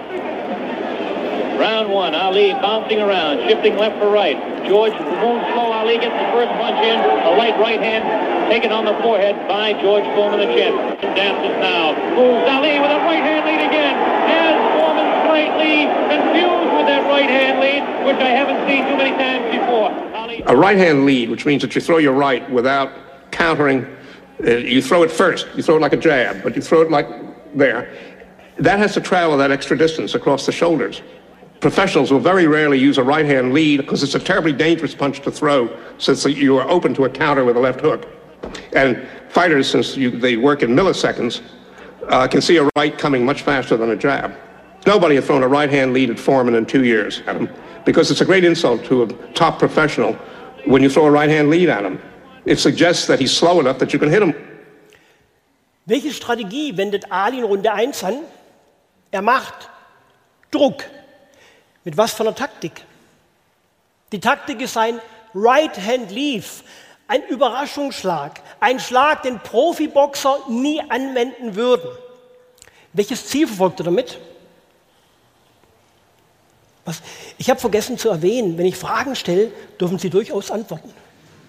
Round 1.60 1.92
one. 1.92 2.14
Ali 2.14 2.54
bouncing 2.54 3.00
around, 3.00 3.46
shifting 3.46 3.76
left 3.76 4.00
for 4.00 4.08
right. 4.08 4.40
George 4.66 4.94
moves 4.94 5.44
slow. 5.52 5.68
Ali 5.76 6.00
gets 6.00 6.16
the 6.16 6.32
first 6.32 6.48
punch 6.56 6.80
in. 6.80 6.96
A 6.96 7.36
light 7.36 7.52
right 7.60 7.78
hand 7.78 8.50
taken 8.50 8.72
on 8.72 8.86
the 8.86 8.96
forehead 9.04 9.36
by 9.46 9.74
George 9.74 10.04
Foreman, 10.16 10.40
the 10.40 10.48
champion. 10.56 10.96
Dances 11.12 11.52
now. 11.60 11.92
Moves 12.16 12.48
Ali 12.48 12.80
with 12.80 12.90
a 12.90 13.00
right 13.04 13.20
hand 13.20 13.44
lead 13.44 13.60
again. 13.60 13.92
Has 14.24 14.56
Foreman 14.72 15.08
slightly 15.28 15.84
confused 16.08 16.72
with 16.72 16.86
that 16.88 17.04
right 17.12 17.28
hand 17.28 17.60
lead, 17.60 17.84
which 18.08 18.16
I 18.24 18.30
haven't 18.30 18.66
seen 18.66 18.88
too 18.88 18.96
many 18.96 19.12
times 19.20 19.52
before. 19.52 19.92
A 20.50 20.56
right 20.56 20.78
hand 20.78 21.04
lead, 21.04 21.28
which 21.28 21.44
means 21.44 21.60
that 21.60 21.74
you 21.74 21.82
throw 21.82 21.98
your 21.98 22.14
right 22.14 22.50
without 22.50 22.90
countering. 23.32 23.84
Uh, 24.42 24.52
you 24.52 24.80
throw 24.80 25.02
it 25.02 25.10
first. 25.10 25.46
You 25.54 25.62
throw 25.62 25.76
it 25.76 25.82
like 25.82 25.92
a 25.92 25.98
jab, 25.98 26.42
but 26.42 26.56
you 26.56 26.62
throw 26.62 26.80
it 26.80 26.90
like 26.90 27.06
there. 27.54 27.94
That 28.58 28.78
has 28.78 28.94
to 28.94 29.00
travel 29.00 29.36
that 29.38 29.50
extra 29.50 29.76
distance 29.76 30.14
across 30.14 30.46
the 30.46 30.52
shoulders. 30.52 31.02
Professionals 31.60 32.10
will 32.10 32.20
very 32.20 32.46
rarely 32.46 32.78
use 32.78 32.98
a 32.98 33.04
right 33.04 33.24
hand 33.24 33.54
lead 33.54 33.78
because 33.78 34.02
it's 34.02 34.14
a 34.14 34.18
terribly 34.18 34.52
dangerous 34.52 34.94
punch 34.94 35.20
to 35.20 35.30
throw 35.30 35.74
since 35.98 36.24
you 36.24 36.58
are 36.58 36.68
open 36.68 36.92
to 36.94 37.04
a 37.04 37.10
counter 37.10 37.44
with 37.44 37.56
a 37.56 37.60
left 37.60 37.80
hook. 37.80 38.08
And 38.72 39.06
fighters, 39.28 39.70
since 39.70 39.96
you, 39.96 40.10
they 40.10 40.36
work 40.36 40.62
in 40.62 40.70
milliseconds, 40.70 41.40
uh, 42.08 42.26
can 42.26 42.40
see 42.40 42.56
a 42.56 42.68
right 42.76 42.96
coming 42.98 43.24
much 43.24 43.42
faster 43.42 43.76
than 43.76 43.90
a 43.90 43.96
jab. 43.96 44.34
Nobody 44.86 45.14
has 45.14 45.26
thrown 45.26 45.44
a 45.44 45.48
right 45.48 45.70
hand 45.70 45.92
lead 45.92 46.10
at 46.10 46.18
Foreman 46.18 46.56
in 46.56 46.66
two 46.66 46.84
years 46.84 47.22
at 47.26 47.36
him 47.36 47.48
because 47.84 48.10
it's 48.10 48.20
a 48.20 48.24
great 48.24 48.44
insult 48.44 48.84
to 48.86 49.04
a 49.04 49.06
top 49.32 49.58
professional 49.58 50.14
when 50.64 50.82
you 50.82 50.90
throw 50.90 51.06
a 51.06 51.10
right 51.10 51.28
hand 51.28 51.50
lead 51.50 51.68
at 51.68 51.84
him. 51.84 52.00
It 52.44 52.58
suggests 52.58 53.06
that 53.06 53.20
he's 53.20 53.32
slow 53.32 53.60
enough 53.60 53.78
that 53.78 53.92
you 53.92 53.98
can 53.98 54.10
hit 54.10 54.22
him. 54.22 54.34
Welche 55.84 56.12
Strategie 56.12 56.76
wendet 56.76 57.10
Ali 57.10 57.38
in 57.38 57.44
Runde 57.44 57.72
1 57.72 58.04
an? 58.04 58.18
Er 59.10 59.22
macht 59.22 59.68
Druck. 60.50 60.84
Mit 61.84 61.96
was 61.96 62.12
für 62.12 62.22
einer 62.22 62.34
Taktik? 62.34 62.84
Die 64.12 64.20
Taktik 64.20 64.60
ist 64.60 64.76
ein 64.76 65.00
Right 65.34 65.76
Hand 65.78 66.10
Leave, 66.10 66.46
ein 67.08 67.22
Überraschungsschlag, 67.24 68.40
ein 68.60 68.78
Schlag, 68.78 69.22
den 69.22 69.40
Profiboxer 69.40 70.38
nie 70.48 70.80
anwenden 70.88 71.56
würden. 71.56 71.90
Welches 72.92 73.26
Ziel 73.26 73.46
verfolgt 73.46 73.80
er 73.80 73.84
damit? 73.84 74.18
Was? 76.84 77.00
Ich 77.38 77.48
habe 77.48 77.58
vergessen 77.58 77.96
zu 77.96 78.10
erwähnen, 78.10 78.58
wenn 78.58 78.66
ich 78.66 78.76
Fragen 78.76 79.16
stelle, 79.16 79.50
dürfen 79.80 79.98
Sie 79.98 80.10
durchaus 80.10 80.50
antworten. 80.50 80.92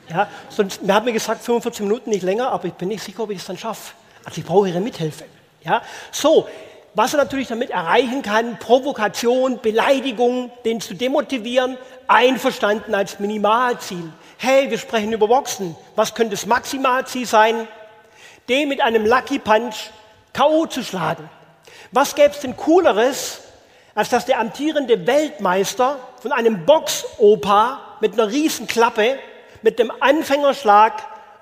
Ja, 0.09 0.29
sonst, 0.49 0.81
mir 0.81 0.93
hat 0.93 1.05
mir 1.05 1.13
gesagt, 1.13 1.43
45 1.43 1.81
Minuten 1.81 2.09
nicht 2.09 2.23
länger, 2.23 2.49
aber 2.49 2.65
ich 2.65 2.73
bin 2.73 2.87
nicht 2.87 3.03
sicher, 3.03 3.23
ob 3.23 3.31
ich 3.31 3.39
es 3.39 3.45
dann 3.45 3.57
schaffe. 3.57 3.93
Also 4.25 4.41
ich 4.41 4.45
brauche 4.45 4.69
Ihre 4.69 4.79
Mithilfe. 4.79 5.25
Ja, 5.63 5.81
so, 6.11 6.47
was 6.93 7.13
er 7.13 7.17
natürlich 7.17 7.47
damit 7.47 7.71
erreichen 7.71 8.21
kann, 8.21 8.59
Provokation, 8.59 9.59
Beleidigung, 9.61 10.51
den 10.65 10.79
zu 10.81 10.93
demotivieren, 10.93 11.77
einverstanden 12.07 12.93
als 12.93 13.19
Minimalziel. 13.19 14.11
Hey, 14.37 14.69
wir 14.69 14.77
sprechen 14.77 15.13
über 15.13 15.27
Boxen. 15.27 15.75
Was 15.95 16.13
könnte 16.13 16.31
das 16.31 16.45
Maximalziel 16.45 17.25
sein? 17.25 17.67
Den 18.49 18.69
mit 18.69 18.81
einem 18.81 19.05
Lucky 19.05 19.39
Punch 19.39 19.89
K.O. 20.33 20.65
zu 20.65 20.83
schlagen. 20.83 21.29
Was 21.91 22.15
gäbe 22.15 22.31
es 22.31 22.39
denn 22.39 22.57
Cooleres, 22.57 23.41
als 23.95 24.09
dass 24.09 24.25
der 24.25 24.39
amtierende 24.39 25.07
Weltmeister 25.07 25.97
von 26.21 26.31
einem 26.31 26.65
Boxopa 26.65 27.97
mit 28.01 28.13
einer 28.13 28.27
riesen 28.27 28.67
Klappe 28.67 29.17
mit 29.61 29.79
dem 29.79 29.91
Anfängerschlag 29.99 30.93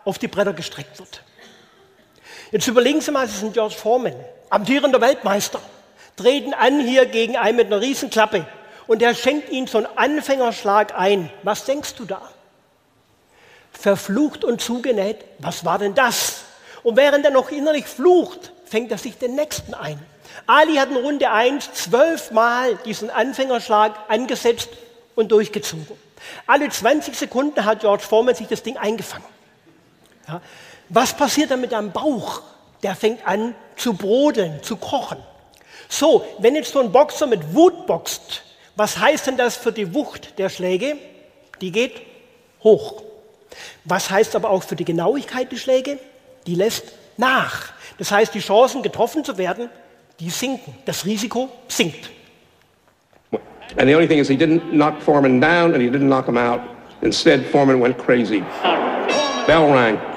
auf 0.05 0.19
die 0.19 0.27
Bretter 0.27 0.53
gestreckt 0.53 0.99
wird? 0.99 1.23
Jetzt 2.51 2.67
überlegen 2.67 2.99
Sie 2.99 3.11
mal, 3.11 3.27
Sie 3.27 3.37
sind 3.37 3.53
George 3.53 3.75
Foreman, 3.75 4.15
amtierender 4.49 4.99
Weltmeister, 4.99 5.61
treten 6.17 6.53
an 6.53 6.81
hier 6.81 7.05
gegen 7.05 7.37
einen 7.37 7.55
mit 7.55 7.67
einer 7.67 7.79
riesen 7.79 8.09
Klappe 8.09 8.45
und 8.87 9.01
der 9.01 9.15
schenkt 9.15 9.49
Ihnen 9.49 9.67
so 9.67 9.77
einen 9.77 9.87
Anfängerschlag 9.95 10.93
ein. 10.97 11.31
Was 11.43 11.63
denkst 11.63 11.95
du 11.95 12.03
da? 12.03 12.21
Verflucht 13.71 14.43
und 14.43 14.59
zugenäht, 14.59 15.23
was 15.39 15.63
war 15.63 15.79
denn 15.79 15.95
das? 15.95 16.41
Und 16.83 16.97
während 16.97 17.23
er 17.23 17.31
noch 17.31 17.51
innerlich 17.51 17.85
flucht, 17.85 18.51
fängt 18.65 18.91
er 18.91 18.97
sich 18.97 19.17
den 19.17 19.35
nächsten 19.35 19.73
ein. 19.73 19.99
Ali 20.45 20.75
hat 20.75 20.89
in 20.89 20.97
Runde 20.97 21.31
1 21.31 21.71
zwölfmal 21.73 22.75
diesen 22.83 23.09
Anfängerschlag 23.09 23.97
angesetzt 24.09 24.69
und 25.15 25.31
durchgezogen. 25.31 25.97
Alle 26.47 26.67
20 26.67 27.15
Sekunden 27.15 27.63
hat 27.63 27.79
George 27.79 28.03
Foreman 28.03 28.35
sich 28.35 28.47
das 28.47 28.61
Ding 28.61 28.77
eingefangen. 28.77 29.25
Ja. 30.27 30.41
Was 30.93 31.15
passiert 31.15 31.51
dann 31.51 31.61
mit 31.61 31.71
deinem 31.71 31.91
Bauch? 31.91 32.41
Der 32.83 32.95
fängt 32.95 33.25
an 33.25 33.55
zu 33.77 33.93
brodeln, 33.93 34.61
zu 34.61 34.75
kochen. 34.75 35.17
So, 35.87 36.25
wenn 36.39 36.55
jetzt 36.55 36.73
so 36.73 36.79
ein 36.79 36.91
Boxer 36.91 37.27
mit 37.27 37.55
Wut 37.55 37.87
boxt, 37.87 38.43
was 38.75 38.99
heißt 38.99 39.27
denn 39.27 39.37
das 39.37 39.55
für 39.55 39.71
die 39.71 39.93
Wucht 39.93 40.37
der 40.37 40.49
Schläge? 40.49 40.97
Die 41.61 41.71
geht 41.71 42.01
hoch. 42.61 43.03
Was 43.85 44.09
heißt 44.09 44.35
aber 44.35 44.49
auch 44.49 44.63
für 44.63 44.75
die 44.75 44.85
Genauigkeit 44.85 45.51
der 45.51 45.57
Schläge? 45.57 45.97
Die 46.45 46.55
lässt 46.55 46.83
nach. 47.15 47.69
Das 47.97 48.11
heißt, 48.11 48.33
die 48.33 48.39
Chancen, 48.39 48.83
getroffen 48.83 49.23
zu 49.23 49.37
werden, 49.37 49.69
die 50.19 50.29
sinken. 50.29 50.73
Das 50.85 51.05
Risiko 51.05 51.49
sinkt. 51.67 52.09
And 53.77 53.87
the 53.87 53.95
only 53.95 54.07
thing 54.07 54.19
is, 54.19 54.27
he 54.27 54.35
didn't 54.35 54.71
knock 54.71 55.01
Foreman 55.01 55.39
down 55.39 55.73
and 55.73 55.81
he 55.81 55.89
didn't 55.89 56.07
knock 56.07 56.27
him 56.27 56.37
out. 56.37 56.59
Instead, 57.01 57.45
Foreman 57.45 57.79
went 57.79 57.97
crazy. 57.97 58.43
Bell 59.47 59.71
rang. 59.71 60.10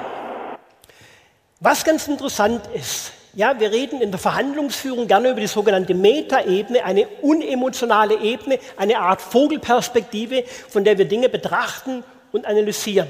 Was 1.59 1.85
ganz 1.85 2.07
interessant 2.07 2.67
ist, 2.73 3.11
ja, 3.33 3.59
wir 3.59 3.71
reden 3.71 4.01
in 4.01 4.11
der 4.11 4.19
Verhandlungsführung 4.19 5.07
gerne 5.07 5.29
über 5.29 5.41
die 5.41 5.47
sogenannte 5.47 5.93
Metaebene, 5.93 6.83
eine 6.83 7.07
unemotionale 7.21 8.19
Ebene, 8.19 8.59
eine 8.77 8.97
Art 8.99 9.21
Vogelperspektive, 9.21 10.43
von 10.69 10.83
der 10.83 10.97
wir 10.97 11.05
Dinge 11.05 11.27
betrachten 11.29 12.03
und 12.31 12.45
analysieren. 12.45 13.07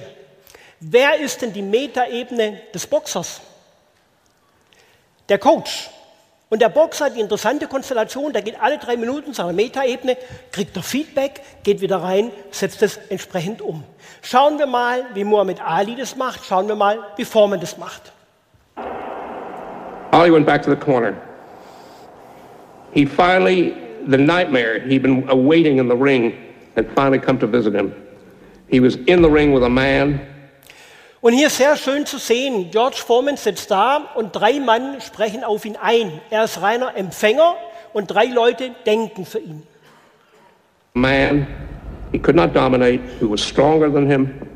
Wer 0.79 1.19
ist 1.19 1.41
denn 1.41 1.53
die 1.53 1.61
Metaebene 1.61 2.61
des 2.73 2.85
Boxers? 2.87 3.41
Der 5.29 5.39
Coach. 5.39 5.89
Und 6.49 6.61
der 6.61 6.69
Boxer 6.69 7.05
hat 7.05 7.15
die 7.15 7.21
interessante 7.21 7.67
Konstellation, 7.67 8.31
der 8.31 8.43
geht 8.43 8.59
alle 8.61 8.77
drei 8.77 8.97
Minuten 8.97 9.33
zu 9.33 9.41
einer 9.41 9.53
Metaebene, 9.53 10.17
kriegt 10.51 10.75
er 10.75 10.83
Feedback, 10.83 11.41
geht 11.63 11.81
wieder 11.81 11.97
rein, 11.97 12.31
setzt 12.51 12.81
es 12.83 12.97
entsprechend 13.09 13.61
um. 13.61 13.83
Schauen 14.21 14.59
wir 14.59 14.67
mal, 14.67 15.05
wie 15.15 15.23
Muhammad 15.23 15.61
Ali 15.61 15.95
das 15.95 16.15
macht, 16.15 16.45
schauen 16.45 16.67
wir 16.67 16.75
mal, 16.75 16.99
wie 17.17 17.25
Foreman 17.25 17.59
das 17.59 17.77
macht. 17.77 18.13
Ali 20.15 20.31
went 20.31 20.45
back 20.45 20.63
to 20.63 20.69
the 20.69 20.77
corner. 20.77 21.13
He 22.93 23.05
finally, 23.05 23.75
the 24.07 24.17
nightmare 24.17 24.79
he'd 24.79 25.01
been 25.01 25.27
awaiting 25.27 25.77
in 25.77 25.89
the 25.89 25.95
ring 25.95 26.33
had 26.77 26.89
finally 26.95 27.19
come 27.19 27.37
to 27.39 27.47
visit 27.47 27.75
him. 27.75 27.93
He 28.69 28.79
was 28.79 28.95
in 28.95 29.21
the 29.21 29.29
ring 29.29 29.51
with 29.51 29.63
a 29.63 29.69
man. 29.69 30.21
Und 31.21 31.33
hier 31.33 31.49
sehr 31.49 31.75
schön 31.75 32.05
zu 32.05 32.17
sehen, 32.17 32.71
George 32.71 33.03
Foreman 33.05 33.35
sitzt 33.35 33.69
da 33.71 34.11
und 34.15 34.33
drei 34.33 34.59
Mann 34.61 35.01
sprechen 35.01 35.43
auf 35.43 35.65
ihn 35.65 35.75
ein. 35.75 36.21
Er 36.29 36.45
ist 36.45 36.61
reiner 36.61 36.95
Empfänger 36.95 37.55
und 37.91 38.07
drei 38.07 38.25
Leute 38.25 38.73
denken 38.85 39.25
für 39.25 39.39
ihn. 39.39 39.63
A 40.95 40.99
man 40.99 41.45
he 42.13 42.19
could 42.19 42.35
not 42.35 42.53
dominate, 42.53 43.01
who 43.19 43.27
was 43.27 43.41
stronger 43.41 43.89
than 43.89 44.09
him, 44.09 44.47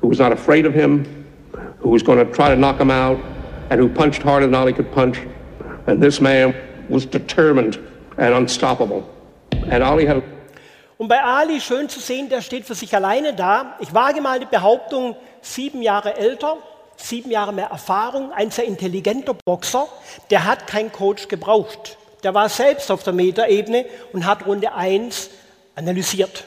who 0.00 0.08
was 0.08 0.20
not 0.20 0.32
afraid 0.32 0.64
of 0.64 0.72
him, 0.72 1.26
who 1.80 1.90
was 1.90 2.02
going 2.02 2.18
to 2.18 2.32
try 2.32 2.48
to 2.48 2.56
knock 2.56 2.80
him 2.80 2.90
out, 2.90 3.18
and 3.70 3.80
who 3.80 3.88
punched 3.88 4.22
harder 4.22 4.46
than 4.46 4.54
Ali 4.54 4.72
could 4.72 4.90
punch. 4.92 5.18
And 5.86 6.02
this 6.02 6.20
man 6.20 6.54
was 6.88 7.06
determined 7.06 7.78
and 8.16 8.34
unstoppable. 8.34 9.02
And 9.70 9.82
Ali 9.82 10.06
had 10.06 10.22
Und 10.98 11.08
bei 11.08 11.22
Ali 11.22 11.60
schön 11.60 11.88
zu 11.90 12.00
sehen, 12.00 12.30
der 12.30 12.40
steht 12.40 12.64
für 12.64 12.74
sich 12.74 12.94
alleine 12.94 13.34
da. 13.34 13.76
Ich 13.80 13.92
wage 13.92 14.22
mal 14.22 14.40
die 14.40 14.46
Behauptung, 14.46 15.14
sieben 15.42 15.82
Jahre 15.82 16.16
älter, 16.16 16.56
sieben 16.96 17.30
Jahre 17.30 17.52
mehr 17.52 17.66
Erfahrung, 17.66 18.32
ein 18.32 18.50
sehr 18.50 18.64
intelligenter 18.64 19.36
Boxer, 19.44 19.88
der 20.30 20.46
hat 20.46 20.66
keinen 20.66 20.90
Coach 20.90 21.28
gebraucht. 21.28 21.98
Der 22.22 22.32
war 22.32 22.48
selbst 22.48 22.90
auf 22.90 23.02
der 23.02 23.12
Metaebene 23.12 23.84
und 24.14 24.24
hat 24.24 24.46
Runde 24.46 24.72
1 24.72 25.28
analysiert. 25.74 26.44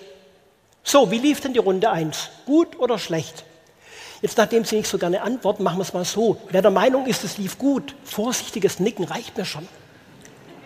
So, 0.84 1.12
wie 1.12 1.20
lief 1.20 1.42
denn 1.42 1.54
die 1.54 1.60
Runde 1.60 1.92
1? 1.92 2.30
Gut 2.48 2.80
oder 2.80 2.98
schlecht? 2.98 3.44
Jetzt, 4.22 4.38
nachdem 4.38 4.66
Sie 4.66 4.76
nicht 4.76 4.90
so 4.90 4.98
gerne 4.98 5.22
antworten, 5.22 5.64
machen 5.64 5.78
wir 5.78 5.84
es 5.84 5.94
mal 5.94 6.04
so. 6.04 6.42
Wer 6.50 6.62
der 6.62 6.72
Meinung 6.72 7.06
ist, 7.06 7.24
es 7.24 7.38
lief 7.38 7.58
gut, 7.58 7.96
vorsichtiges 8.04 8.80
Nicken 8.80 9.06
reicht 9.06 9.38
mir 9.38 9.46
schon. 9.46 9.68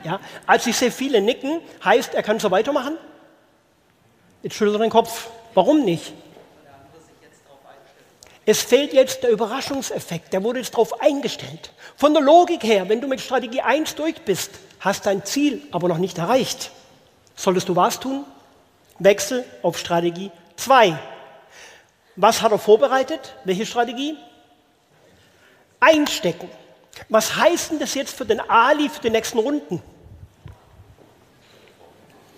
Ja? 0.03 0.19
Als 0.47 0.65
ich 0.65 0.75
sehe 0.75 0.91
viele 0.91 1.21
nicken, 1.21 1.61
heißt, 1.83 2.13
er 2.13 2.23
kann 2.23 2.39
so 2.39 2.49
weitermachen? 2.51 2.97
Jetzt 4.41 4.55
schüttelt 4.55 4.75
er 4.75 4.79
den 4.79 4.89
Kopf. 4.89 5.29
Warum 5.53 5.85
nicht? 5.85 6.13
Es 8.45 8.61
fehlt 8.61 8.91
jetzt 8.91 9.23
der 9.23 9.29
Überraschungseffekt, 9.29 10.33
der 10.33 10.43
wurde 10.43 10.59
jetzt 10.59 10.73
darauf 10.73 10.99
eingestellt. 10.99 11.71
Von 11.95 12.13
der 12.13 12.21
Logik 12.21 12.63
her, 12.63 12.89
wenn 12.89 12.99
du 12.99 13.07
mit 13.07 13.21
Strategie 13.21 13.61
1 13.61 13.95
durch 13.95 14.21
bist, 14.23 14.51
hast 14.81 15.05
dein 15.05 15.23
Ziel 15.23 15.61
aber 15.71 15.87
noch 15.87 15.97
nicht 15.97 16.17
erreicht. 16.17 16.71
Solltest 17.35 17.69
du 17.69 17.75
was 17.75 18.01
tun? 18.01 18.25
Wechsel 18.99 19.45
auf 19.61 19.77
Strategie 19.77 20.29
2. 20.57 20.99
Was 22.15 22.41
hat 22.41 22.51
er 22.51 22.59
vorbereitet? 22.59 23.35
Welche 23.43 23.65
Strategie? 23.65 24.17
Einstecken. 25.79 26.49
Was 27.09 27.35
heißt 27.35 27.71
denn 27.71 27.79
das 27.79 27.95
jetzt 27.95 28.15
für 28.15 28.25
den 28.25 28.39
Ali 28.39 28.87
für 28.89 29.01
die 29.01 29.09
nächsten 29.09 29.39
Runden? 29.39 29.81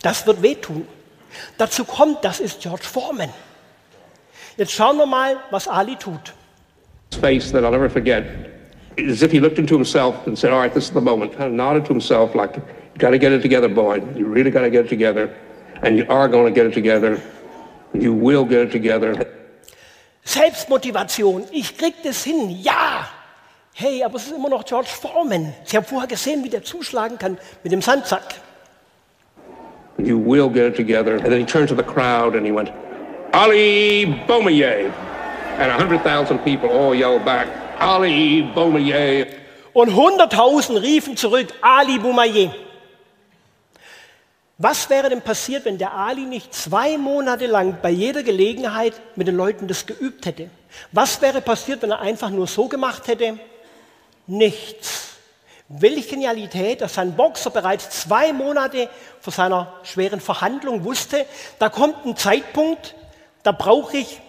Das 0.02 0.26
wird 0.26 0.42
wehtun. 0.42 0.88
Dazu 1.58 1.84
kommt, 1.84 2.24
das 2.24 2.40
ist 2.40 2.62
George 2.62 2.86
Foreman. 2.86 3.34
Jetzt 4.58 4.72
schauen 4.72 4.98
wir 4.98 5.06
mal, 5.06 5.38
was 5.52 5.68
Ali 5.68 5.96
tut. 5.98 6.34
face 7.16 7.52
that 7.52 7.64
I'll 7.64 7.72
never 7.72 7.90
forget. 7.90 8.26
As 8.98 9.22
if 9.24 9.32
he 9.32 9.40
looked 9.40 9.60
into 9.60 9.74
himself 9.76 10.26
and 10.28 10.38
said, 10.38 10.52
all 10.52 10.60
right, 10.60 10.74
this 10.74 10.86
is 10.86 10.92
the 10.92 11.02
moment. 11.02 11.34
Of 11.36 11.52
nodded 11.52 11.86
to 11.86 11.94
himself 11.94 12.36
like, 12.36 12.56
you 12.56 12.64
got 12.98 13.10
to 13.10 13.18
get 13.18 13.32
it 13.32 13.42
together, 13.42 13.68
boy. 13.68 13.96
You 14.16 14.26
really 14.26 14.52
got 14.52 14.62
to 14.62 14.70
get 14.70 14.86
it 14.86 14.90
together. 14.90 15.36
And 15.82 15.98
you 15.98 16.06
are 16.08 16.28
going 16.28 16.46
to 16.46 16.52
get 16.52 16.66
it 16.66 16.74
together. 16.74 17.22
You 17.94 18.14
will 18.14 18.46
get 18.46 18.62
it 18.62 18.72
together. 18.72 19.35
Selbstmotivation. 20.26 21.46
Ich 21.52 21.78
krieg 21.78 21.96
das 22.04 22.24
hin. 22.24 22.50
Ja. 22.62 23.08
Hey, 23.74 24.04
aber 24.04 24.16
es 24.16 24.26
ist 24.26 24.36
immer 24.36 24.50
noch 24.50 24.66
George 24.66 24.90
Foreman. 24.90 25.54
Sie 25.64 25.78
haben 25.78 25.86
vorher 25.86 26.08
gesehen, 26.08 26.44
wie 26.44 26.50
der 26.50 26.64
zuschlagen 26.64 27.18
kann 27.18 27.38
mit 27.64 27.72
dem 27.72 27.82
Sandsack. 27.82 28.36
You 29.98 30.20
will 30.20 30.50
get 30.50 30.74
it 30.74 30.76
together. 30.76 31.14
And 31.14 31.26
then 31.26 31.40
he 31.40 31.46
turned 31.46 31.70
to 31.70 31.76
the 31.76 31.84
crowd 31.84 32.36
and 32.36 32.46
he 32.46 32.52
went, 32.52 32.72
Ali 33.32 34.06
Beaumelier. 34.28 34.92
And 35.58 35.72
100,000 35.72 36.40
people 36.44 36.70
all 36.70 36.94
yelled 36.94 37.24
back, 37.24 37.48
Ali 37.80 38.44
Beaumelier. 38.54 39.28
Und 39.74 39.90
100.000 39.90 40.82
riefen 40.82 41.18
zurück, 41.18 41.48
Ali 41.62 42.00
Boumaier. 42.00 42.54
Was 44.58 44.90
wäre 44.90 45.10
denn 45.10 45.22
passiert, 45.22 45.66
wenn 45.66 45.78
der 45.78 45.94
Ali 45.94 46.22
nicht 46.22 46.54
zwei 46.54 46.98
Monate 46.98 47.46
lang 47.46 47.80
bei 47.82 47.90
jeder 47.90 48.24
Gelegenheit 48.24 48.94
mit 49.16 49.28
den 49.28 49.36
Leuten 49.36 49.68
das 49.68 49.86
geübt 49.86 50.26
hätte? 50.26 50.50
Was 50.94 51.22
wäre 51.22 51.42
passiert, 51.42 51.82
wenn 51.82 51.92
er 51.92 52.00
einfach 52.00 52.30
nur 52.30 52.48
so 52.48 52.70
gemacht 52.70 53.08
hätte? 53.08 53.38
Nichts. 54.28 55.10
Welche 55.68 56.08
Genialität, 56.08 56.80
dass 56.80 56.94
sein 56.94 57.18
Boxer 57.18 57.50
bereits 57.50 57.90
zwei 57.90 58.32
Monate 58.32 58.88
vor 59.20 59.34
seiner 59.34 59.74
schweren 59.84 60.22
Verhandlung 60.22 60.86
wusste, 60.86 61.26
da 61.60 61.68
kommt 61.68 62.06
ein 62.06 62.16
Zeitpunkt, 62.16 62.96
da 63.44 63.52
brauche 63.52 63.98
ich 63.98 64.22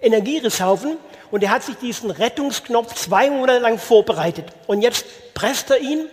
Energiereserven 0.00 0.96
und 1.30 1.44
er 1.44 1.50
hat 1.50 1.62
sich 1.62 1.76
diesen 1.76 2.10
Rettungsknopf 2.10 2.94
zwei 2.94 3.30
Monate 3.30 3.60
lang 3.60 3.78
vorbereitet. 3.78 4.46
Und 4.66 4.82
jetzt 4.82 5.04
presst 5.34 5.70
er 5.70 5.78
ihn 5.78 6.06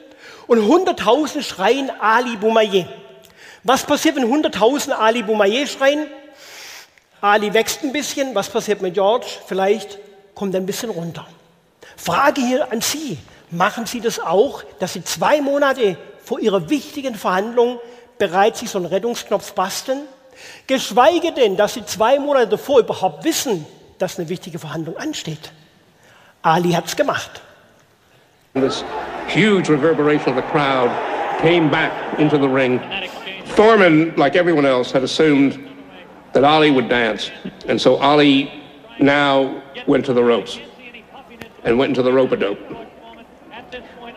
und 0.46 0.60
100.000 0.60 1.42
schreien 1.42 1.90
Ali 2.00 2.36
Boumaier. 2.36 2.88
Was 3.64 3.84
passiert, 3.84 4.16
wenn 4.16 4.26
100.000 4.26 4.92
Ali 4.92 5.24
Boumaier 5.24 5.68
schreien? 5.68 6.08
Ali 7.22 7.54
wächst 7.54 7.84
ein 7.84 7.92
bisschen. 7.92 8.36
Was 8.36 8.50
passiert 8.50 8.82
mit 8.82 8.94
George? 8.94 9.26
Vielleicht 9.48 9.98
kommt 10.36 10.54
er 10.54 10.62
ein 10.62 10.66
bisschen 10.66 10.90
runter. 10.90 11.28
Frage 11.96 12.42
hier 12.42 12.72
an 12.72 12.82
Sie. 12.82 13.18
Machen 13.50 13.86
Sie 13.86 14.02
das 14.02 14.20
auch, 14.20 14.64
dass 14.80 14.94
Sie 14.94 15.04
zwei 15.04 15.42
Monate 15.42 15.98
vor 16.24 16.40
Ihrer 16.40 16.70
wichtigen 16.70 17.16
Verhandlung 17.16 17.80
bereits 18.18 18.60
sich 18.60 18.70
so 18.70 18.78
einen 18.78 18.88
Rettungsknopf 18.88 19.54
basteln? 19.54 20.02
Geschweige 20.68 21.32
denn, 21.32 21.58
dass 21.58 21.74
Sie 21.74 21.86
zwei 21.86 22.20
Monate 22.20 22.48
davor 22.50 22.80
überhaupt 22.80 23.24
wissen, 23.24 23.66
dass 23.98 24.20
eine 24.20 24.30
wichtige 24.30 24.60
Verhandlung 24.60 24.98
ansteht. 24.98 25.52
Ali 26.42 26.74
hat 26.74 26.86
es 26.86 26.96
gemacht. 26.96 27.42
This 28.54 28.84
huge 29.28 29.70
reverberation 29.70 30.30
of 30.30 30.36
the 30.36 30.52
crowd 30.52 30.92
came 31.42 31.70
back 31.70 31.92
into 32.18 32.38
the 32.38 32.48
ring. 32.48 32.80
Foreman, 33.58 34.16
like 34.18 34.36
everyone 34.36 34.68
else, 34.68 34.92
had 34.92 35.02
assumed 35.02 35.68
that 36.34 36.44
Ali 36.44 36.70
would 36.70 36.88
dance. 36.88 37.32
And 37.66 37.82
so 37.82 37.96
Ali 37.96 38.64
now 39.00 39.64
went 39.88 40.06
to 40.06 40.14
the 40.14 40.24
ropes 40.24 40.60
and 41.64 41.80
went 41.80 41.90
into 41.90 42.04
the 42.04 42.14
rope-a-dope. 42.14 42.60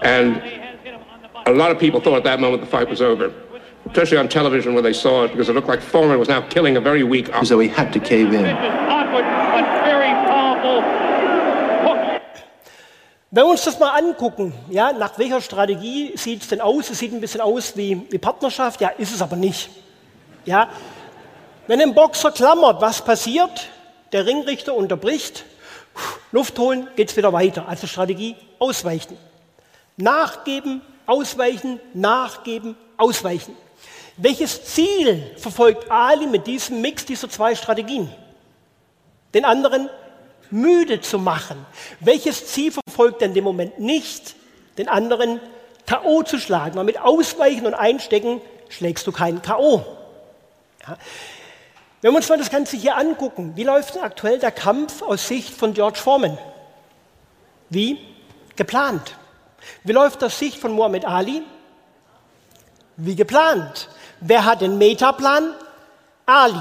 And 0.03 0.43
a 1.47 1.53
lot 1.53 1.71
of 1.71 1.79
people 1.79 2.03
thought 2.03 2.19
at 2.19 2.25
that 2.25 2.39
moment 2.39 2.63
the 2.63 2.69
fight 2.69 2.87
was 2.87 3.01
over, 3.01 3.33
especially 3.87 4.19
on 4.19 4.29
television 4.29 4.75
where 4.75 4.83
they 4.83 4.93
saw 4.93 5.25
it, 5.25 5.29
because 5.29 5.49
it 5.49 5.55
looked 5.55 5.69
like 5.69 5.81
Foreman 5.81 6.19
was 6.19 6.29
now 6.29 6.43
killing 6.43 6.77
a 6.77 6.81
very 6.81 7.03
weak. 7.03 7.31
So 7.45 7.59
he 7.61 7.69
had 7.69 7.95
to 7.95 7.99
cave 7.99 8.35
in. 8.35 8.45
Wenn 13.33 13.45
wir 13.45 13.51
uns 13.51 13.63
das 13.63 13.79
mal 13.79 13.91
angucken, 13.97 14.53
ja, 14.71 14.93
nach 14.93 15.17
welcher 15.17 15.41
Strategie 15.41 16.17
sieht 16.17 16.43
es 16.43 16.49
denn 16.49 16.61
aus? 16.61 16.91
Es 16.91 16.99
sieht 16.99 17.13
ein 17.13 17.21
bisschen 17.21 17.41
aus 17.41 17.77
wie, 17.77 18.05
wie 18.11 18.19
Partnerschaft, 18.19 18.81
ja, 18.81 18.89
ist 18.89 19.15
es 19.15 19.23
aber 19.23 19.37
nicht. 19.37 19.71
Ja, 20.45 20.69
wenn 21.69 21.81
ein 21.81 21.95
Boxer 21.95 22.33
klammert, 22.33 22.81
was 22.81 23.05
passiert? 23.05 23.69
Der 24.11 24.27
Ringrichter 24.27 24.75
unterbricht, 24.75 25.45
Luft 26.33 26.59
holen, 26.59 26.89
geht 26.97 27.11
es 27.11 27.17
wieder 27.17 27.33
weiter. 27.33 27.69
Also 27.69 27.87
Strategie 27.87 28.35
ausweichen. 28.59 29.17
Nachgeben, 29.97 30.83
ausweichen, 31.07 31.79
nachgeben, 31.95 32.75
ausweichen. 32.97 33.57
Welches 34.17 34.65
Ziel 34.65 35.37
verfolgt 35.37 35.89
Ali 35.89 36.27
mit 36.27 36.49
diesem 36.49 36.81
Mix 36.81 37.05
dieser 37.05 37.31
zwei 37.31 37.55
Strategien? 37.55 38.13
Den 39.35 39.45
anderen 39.45 39.89
müde 40.51 41.01
zu 41.01 41.19
machen. 41.19 41.65
Welches 42.01 42.47
Ziel 42.47 42.73
verfolgt 42.73 43.23
er 43.23 43.29
in 43.29 43.35
dem 43.35 43.45
Moment 43.45 43.79
nicht? 43.79 44.35
Den 44.79 44.89
anderen 44.89 45.41
K.O. 45.87 46.23
zu 46.23 46.39
schlagen. 46.39 46.77
Weil 46.77 46.85
mit 46.85 47.01
Ausweichen 47.01 47.67
und 47.67 47.75
Einstecken 47.75 48.41
schlägst 48.69 49.07
du 49.07 49.13
keinen 49.13 49.43
K.O. 49.43 49.85
Ja. 50.87 50.97
Wenn 52.03 52.13
wir 52.13 52.17
uns 52.17 52.29
mal 52.29 52.39
das 52.39 52.51
Ganze 52.51 52.77
hier 52.77 52.97
angucken, 52.97 53.53
wie 53.57 53.65
läuft 53.65 53.95
denn 53.95 54.03
aktuell 54.03 54.39
der 54.39 54.53
Kampf 54.53 55.03
aus 55.03 55.29
Sicht 55.29 55.53
von 55.53 55.75
George 55.75 55.99
Foreman? 55.99 56.39
Wie? 57.69 57.99
Geplant. 58.57 59.17
Wie 59.85 59.93
läuft 59.93 60.25
aus 60.25 60.39
Sicht 60.39 60.59
von 60.59 60.73
Muhammad 60.73 61.05
Ali? 61.05 61.43
Wie 62.97 63.17
geplant. 63.17 63.89
Wer 64.21 64.45
hat 64.45 64.63
den 64.63 64.79
Metaplan? 64.79 65.55
Ali. 66.27 66.61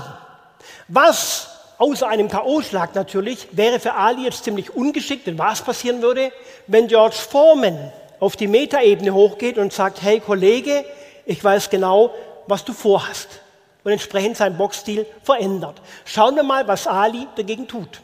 Was 0.87 1.48
außer 1.79 2.07
einem 2.07 2.29
K.O.-Schlag 2.29 2.89
natürlich, 2.93 3.47
wäre 3.53 3.79
für 3.79 3.95
Ali 3.95 4.25
jetzt 4.25 4.43
ziemlich 4.43 4.75
ungeschickt, 4.75 5.25
denn 5.25 5.39
was 5.39 5.63
passieren 5.63 6.03
würde, 6.03 6.31
wenn 6.67 6.87
George 6.87 7.15
Foreman 7.15 7.91
auf 8.19 8.35
die 8.35 8.47
Metaebene 8.47 9.13
hochgeht 9.13 9.57
und 9.57 9.73
sagt, 9.73 10.03
hey 10.03 10.19
Kollege, 10.19 10.85
ich 11.25 11.43
weiß 11.43 11.69
genau, 11.69 12.13
was 12.47 12.63
du 12.65 12.73
vorhast 12.73 13.41
und 13.83 13.91
entsprechend 13.91 14.37
seinen 14.37 14.57
Boxstil 14.57 15.05
verändert. 15.23 15.81
Schauen 16.05 16.35
wir 16.35 16.43
mal, 16.43 16.67
was 16.67 16.85
Ali 16.85 17.27
dagegen 17.35 17.67
tut. 17.67 18.01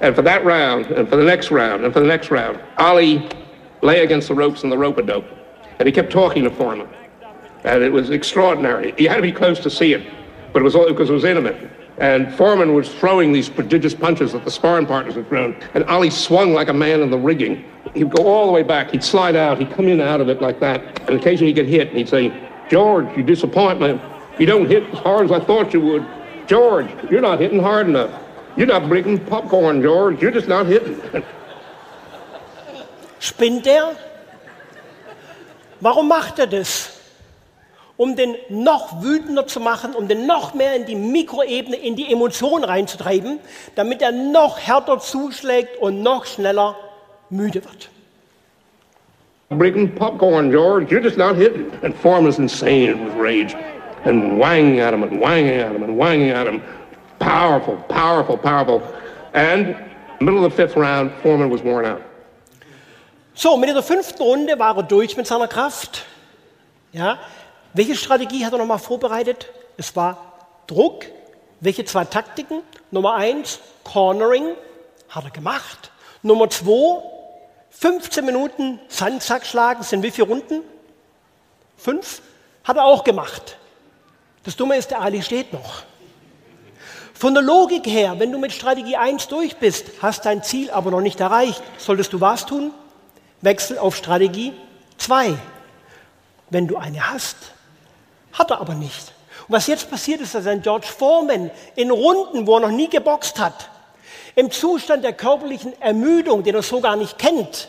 And 0.00 0.14
for 0.14 0.22
that 0.22 0.44
round, 0.44 0.90
and 0.92 1.08
for 1.08 1.18
the 1.18 1.24
next 1.24 1.50
round, 1.50 1.84
and 1.84 1.92
for 1.92 2.00
the 2.00 2.06
next 2.06 2.30
round, 2.30 2.58
Ali 2.76 3.28
lay 3.82 4.02
against 4.02 4.28
the 4.28 4.34
ropes 4.34 4.62
in 4.62 4.70
the 4.70 4.76
rope-a-dope. 4.76 5.26
And 5.78 5.86
he 5.86 5.92
kept 5.92 6.12
talking 6.12 6.44
to 6.44 6.50
Foreman. 6.50 6.86
And 7.64 7.82
it 7.82 7.92
was 7.92 8.10
extraordinary. 8.10 8.94
You 8.96 9.08
had 9.08 9.16
to 9.16 9.22
be 9.22 9.32
close 9.32 9.58
to 9.60 9.70
see 9.70 9.92
it, 9.92 10.02
but 10.52 10.60
it 10.60 10.64
was 10.64 10.74
all 10.74 10.88
because 10.88 11.10
it 11.10 11.14
was 11.14 11.24
intimate. 11.24 11.70
And 11.98 12.32
Foreman 12.34 12.74
was 12.74 12.88
throwing 12.94 13.32
these 13.32 13.48
prodigious 13.48 13.92
punches 13.92 14.32
that 14.32 14.44
the 14.44 14.50
sparring 14.50 14.86
partners 14.86 15.16
had 15.16 15.28
thrown. 15.28 15.56
And 15.74 15.82
Ali 15.84 16.10
swung 16.10 16.52
like 16.52 16.68
a 16.68 16.72
man 16.72 17.00
in 17.00 17.10
the 17.10 17.18
rigging. 17.18 17.64
He'd 17.94 18.10
go 18.10 18.26
all 18.26 18.46
the 18.46 18.52
way 18.52 18.62
back. 18.62 18.92
He'd 18.92 19.02
slide 19.02 19.34
out. 19.34 19.58
He'd 19.58 19.72
come 19.72 19.88
in 19.88 20.00
out 20.00 20.20
of 20.20 20.28
it 20.28 20.40
like 20.40 20.60
that. 20.60 21.00
And 21.08 21.18
occasionally 21.18 21.48
he'd 21.48 21.54
get 21.54 21.66
hit. 21.66 21.88
And 21.88 21.98
he'd 21.98 22.08
say, 22.08 22.32
George, 22.70 23.06
you 23.16 23.24
disappoint 23.24 23.80
me. 23.80 24.00
You 24.38 24.46
don't 24.46 24.68
hit 24.68 24.84
as 24.90 24.98
hard 24.98 25.24
as 25.24 25.32
I 25.32 25.40
thought 25.44 25.72
you 25.72 25.80
would. 25.80 26.06
George, 26.46 26.88
you're 27.10 27.20
not 27.20 27.40
hitting 27.40 27.60
hard 27.60 27.88
enough. 27.88 28.12
You're 28.56 28.68
not 28.68 28.88
breaking 28.88 29.24
popcorn, 29.26 29.82
George. 29.82 30.22
You're 30.22 30.30
just 30.30 30.48
not 30.48 30.66
hitting. 30.66 31.00
Spinnt 33.18 33.66
er? 33.66 33.96
Warum 35.80 36.08
macht 36.08 36.38
er 36.38 36.46
das? 36.46 36.97
Um 37.98 38.16
den 38.16 38.36
noch 38.48 39.02
wütender 39.02 39.46
zu 39.46 39.60
machen, 39.60 39.94
um 39.94 40.08
den 40.08 40.26
noch 40.26 40.54
mehr 40.54 40.74
in 40.74 40.86
die 40.86 40.94
Mikroebene, 40.94 41.76
in 41.76 41.94
die 41.96 42.10
Emotionen 42.10 42.64
reinzutreiben, 42.64 43.38
damit 43.74 44.00
er 44.00 44.12
noch 44.12 44.58
härter 44.58 44.98
zuschlägt 44.98 45.76
und 45.78 46.02
noch 46.02 46.24
schneller 46.24 46.76
müde 47.28 47.62
wird. 47.64 47.90
breaking 49.50 49.94
popcorn, 49.94 50.50
George. 50.50 50.90
You're 50.90 51.00
just 51.00 51.16
not 51.16 51.36
hitting. 51.36 51.70
And 51.82 51.94
Foreman's 51.94 52.38
insane 52.38 53.04
with 53.04 53.14
rage. 53.14 53.54
And 54.04 54.38
whanging 54.38 54.80
at 54.80 54.94
him 54.94 55.02
and 55.02 55.20
whanging 55.20 55.58
at 55.58 55.72
him 55.72 55.82
and 55.82 55.96
whanging 55.96 56.30
at 56.30 56.46
him. 56.46 56.62
Powerful, 57.18 57.76
powerful, 57.88 58.36
powerful. 58.36 58.82
And 59.34 59.76
middle 60.20 60.44
of 60.44 60.52
the 60.52 60.56
fifth 60.56 60.76
round, 60.76 61.12
Foreman 61.22 61.50
was 61.50 61.62
worn 61.62 61.84
out. 61.84 62.02
So, 63.34 63.56
mit 63.56 63.68
der 63.68 63.82
fünften 63.82 64.22
Runde 64.22 64.58
war 64.58 64.76
er 64.76 64.82
durch 64.82 65.16
mit 65.16 65.26
seiner 65.26 65.48
Kraft. 65.48 66.04
Ja, 66.92 67.18
welche 67.74 67.96
Strategie 67.96 68.44
hat 68.44 68.52
er 68.52 68.58
nochmal 68.58 68.78
vorbereitet? 68.78 69.48
Es 69.76 69.94
war 69.96 70.34
Druck. 70.66 71.06
Welche 71.60 71.84
zwei 71.84 72.04
Taktiken? 72.04 72.62
Nummer 72.90 73.14
eins, 73.14 73.58
Cornering, 73.84 74.54
hat 75.08 75.24
er 75.24 75.30
gemacht. 75.30 75.90
Nummer 76.22 76.48
zwei, 76.50 77.02
15 77.70 78.24
Minuten 78.24 78.80
Sandsack 78.88 79.44
schlagen, 79.46 79.82
sind 79.82 80.02
wie 80.02 80.10
viele 80.10 80.28
Runden? 80.28 80.62
Fünf? 81.76 82.22
Hat 82.64 82.76
er 82.76 82.84
auch 82.84 83.04
gemacht. 83.04 83.56
Das 84.44 84.56
Dumme 84.56 84.76
ist, 84.76 84.90
der 84.90 85.00
Ali 85.00 85.22
steht 85.22 85.52
noch. 85.52 85.82
Von 87.14 87.34
der 87.34 87.42
Logik 87.42 87.86
her, 87.86 88.20
wenn 88.20 88.30
du 88.30 88.38
mit 88.38 88.52
Strategie 88.52 88.96
1 88.96 89.28
durch 89.28 89.56
bist, 89.56 89.86
hast 90.00 90.24
dein 90.24 90.42
Ziel 90.44 90.70
aber 90.70 90.90
noch 90.90 91.00
nicht 91.00 91.18
erreicht, 91.18 91.62
solltest 91.76 92.12
du 92.12 92.20
was 92.20 92.46
tun? 92.46 92.72
Wechsel 93.40 93.78
auf 93.78 93.96
Strategie 93.96 94.52
2. 94.98 95.34
Wenn 96.50 96.68
du 96.68 96.76
eine 96.76 97.10
hast. 97.10 97.36
Hat 98.32 98.50
er 98.50 98.60
aber 98.60 98.74
nicht. 98.74 99.12
Und 99.46 99.54
was 99.54 99.66
jetzt 99.66 99.90
passiert 99.90 100.20
ist, 100.20 100.34
dass 100.34 100.46
ein 100.46 100.62
George 100.62 100.86
Foreman 100.86 101.50
in 101.74 101.90
Runden, 101.90 102.46
wo 102.46 102.56
er 102.56 102.60
noch 102.60 102.70
nie 102.70 102.88
geboxt 102.88 103.38
hat, 103.38 103.70
im 104.34 104.50
Zustand 104.50 105.04
der 105.04 105.14
körperlichen 105.14 105.80
Ermüdung, 105.80 106.44
den 106.44 106.54
er 106.54 106.62
so 106.62 106.80
gar 106.80 106.96
nicht 106.96 107.18
kennt, 107.18 107.68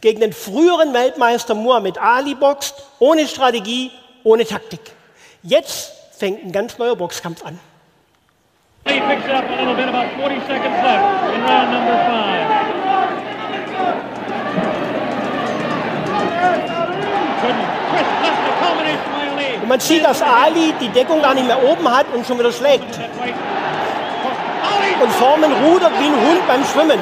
gegen 0.00 0.20
den 0.20 0.32
früheren 0.32 0.92
Weltmeister 0.92 1.54
Muhammad 1.54 1.96
Ali 1.96 2.34
boxt, 2.34 2.74
ohne 2.98 3.26
Strategie, 3.26 3.90
ohne 4.24 4.44
Taktik. 4.44 4.80
Jetzt 5.42 5.92
fängt 6.18 6.44
ein 6.44 6.52
ganz 6.52 6.76
neuer 6.78 6.96
Boxkampf 6.96 7.44
an. 7.44 7.58
He 8.84 9.00
picks 9.00 9.28
up 9.28 9.44
a 9.44 9.56
little 9.56 9.74
bit, 9.74 9.88
about 9.88 10.10
40 10.16 10.40
seconds 10.46 10.74
in 11.34 11.40
round 11.46 11.70
number 11.70 11.96
five. 12.02 12.46
Couldn't 17.40 17.68
twist 17.90 18.12
left 18.22 18.42
the 18.42 18.52
combination 18.58 19.08
by 19.12 19.24
Ali. 19.30 19.51
Und 19.62 19.68
man 19.68 19.78
sieht, 19.78 20.04
dass 20.04 20.20
Ali 20.20 20.74
die 20.80 20.88
Deckung 20.88 21.22
gar 21.22 21.34
nicht 21.34 21.46
mehr 21.46 21.62
oben 21.62 21.88
hat 21.88 22.06
und 22.12 22.26
schon 22.26 22.38
wieder 22.38 22.52
schlägt. 22.52 22.98
Und 25.00 25.10
Foreman 25.12 25.52
rudert 25.64 25.92
wie 26.00 26.06
ein 26.06 26.14
Hund 26.14 26.46
beim 26.48 26.64
Schwimmen. 26.64 26.98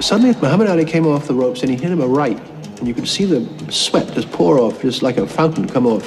Suddenly, 0.00 0.34
Muhammad 0.40 0.68
Ali 0.68 0.84
came 0.84 1.06
off 1.06 1.26
the 1.26 1.32
ropes 1.32 1.62
and 1.62 1.70
he 1.70 1.76
hit 1.76 1.90
him 1.90 2.00
a 2.00 2.06
right. 2.06 2.36
And 2.80 2.88
you 2.88 2.94
could 2.94 3.06
see 3.06 3.24
the 3.24 3.46
sweat 3.70 4.12
just 4.16 4.30
pour 4.32 4.58
off, 4.58 4.82
just 4.82 5.00
like 5.00 5.16
a 5.16 5.26
fountain 5.26 5.68
come 5.68 5.86
off 5.86 6.02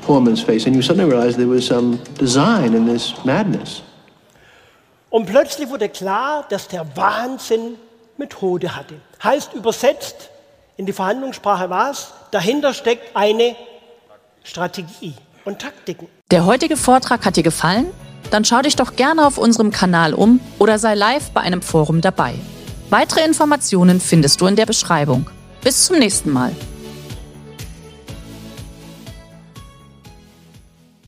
Foreman's 0.00 0.42
face. 0.42 0.66
And 0.66 0.74
you 0.74 0.82
suddenly 0.82 1.08
realized 1.08 1.38
there 1.38 1.46
was 1.46 1.64
some 1.64 2.00
design 2.18 2.74
in 2.74 2.86
this 2.86 3.14
madness. 3.24 3.82
Und 5.10 5.26
plötzlich 5.26 5.68
wurde 5.68 5.88
klar, 5.88 6.46
dass 6.48 6.66
der 6.66 6.84
Wahnsinn 6.96 7.76
Methode 8.16 8.74
hatte. 8.74 8.94
Heißt 9.22 9.54
übersetzt 9.54 10.31
in 10.76 10.86
die 10.86 10.92
Verhandlungssprache 10.92 11.70
was? 11.70 12.12
Dahinter 12.30 12.74
steckt 12.74 13.16
eine 13.16 13.56
Strategie 14.44 15.14
und 15.44 15.60
Taktiken. 15.60 16.08
Der 16.30 16.46
heutige 16.46 16.76
Vortrag 16.76 17.24
hat 17.24 17.36
dir 17.36 17.42
gefallen? 17.42 17.86
Dann 18.30 18.44
schau 18.44 18.62
dich 18.62 18.76
doch 18.76 18.96
gerne 18.96 19.26
auf 19.26 19.36
unserem 19.38 19.70
Kanal 19.70 20.14
um 20.14 20.40
oder 20.58 20.78
sei 20.78 20.94
live 20.94 21.30
bei 21.32 21.42
einem 21.42 21.60
Forum 21.60 22.00
dabei. 22.00 22.34
Weitere 22.90 23.24
Informationen 23.24 24.00
findest 24.00 24.40
du 24.40 24.46
in 24.46 24.56
der 24.56 24.66
Beschreibung. 24.66 25.28
Bis 25.62 25.86
zum 25.86 25.98
nächsten 25.98 26.30
Mal. 26.30 26.52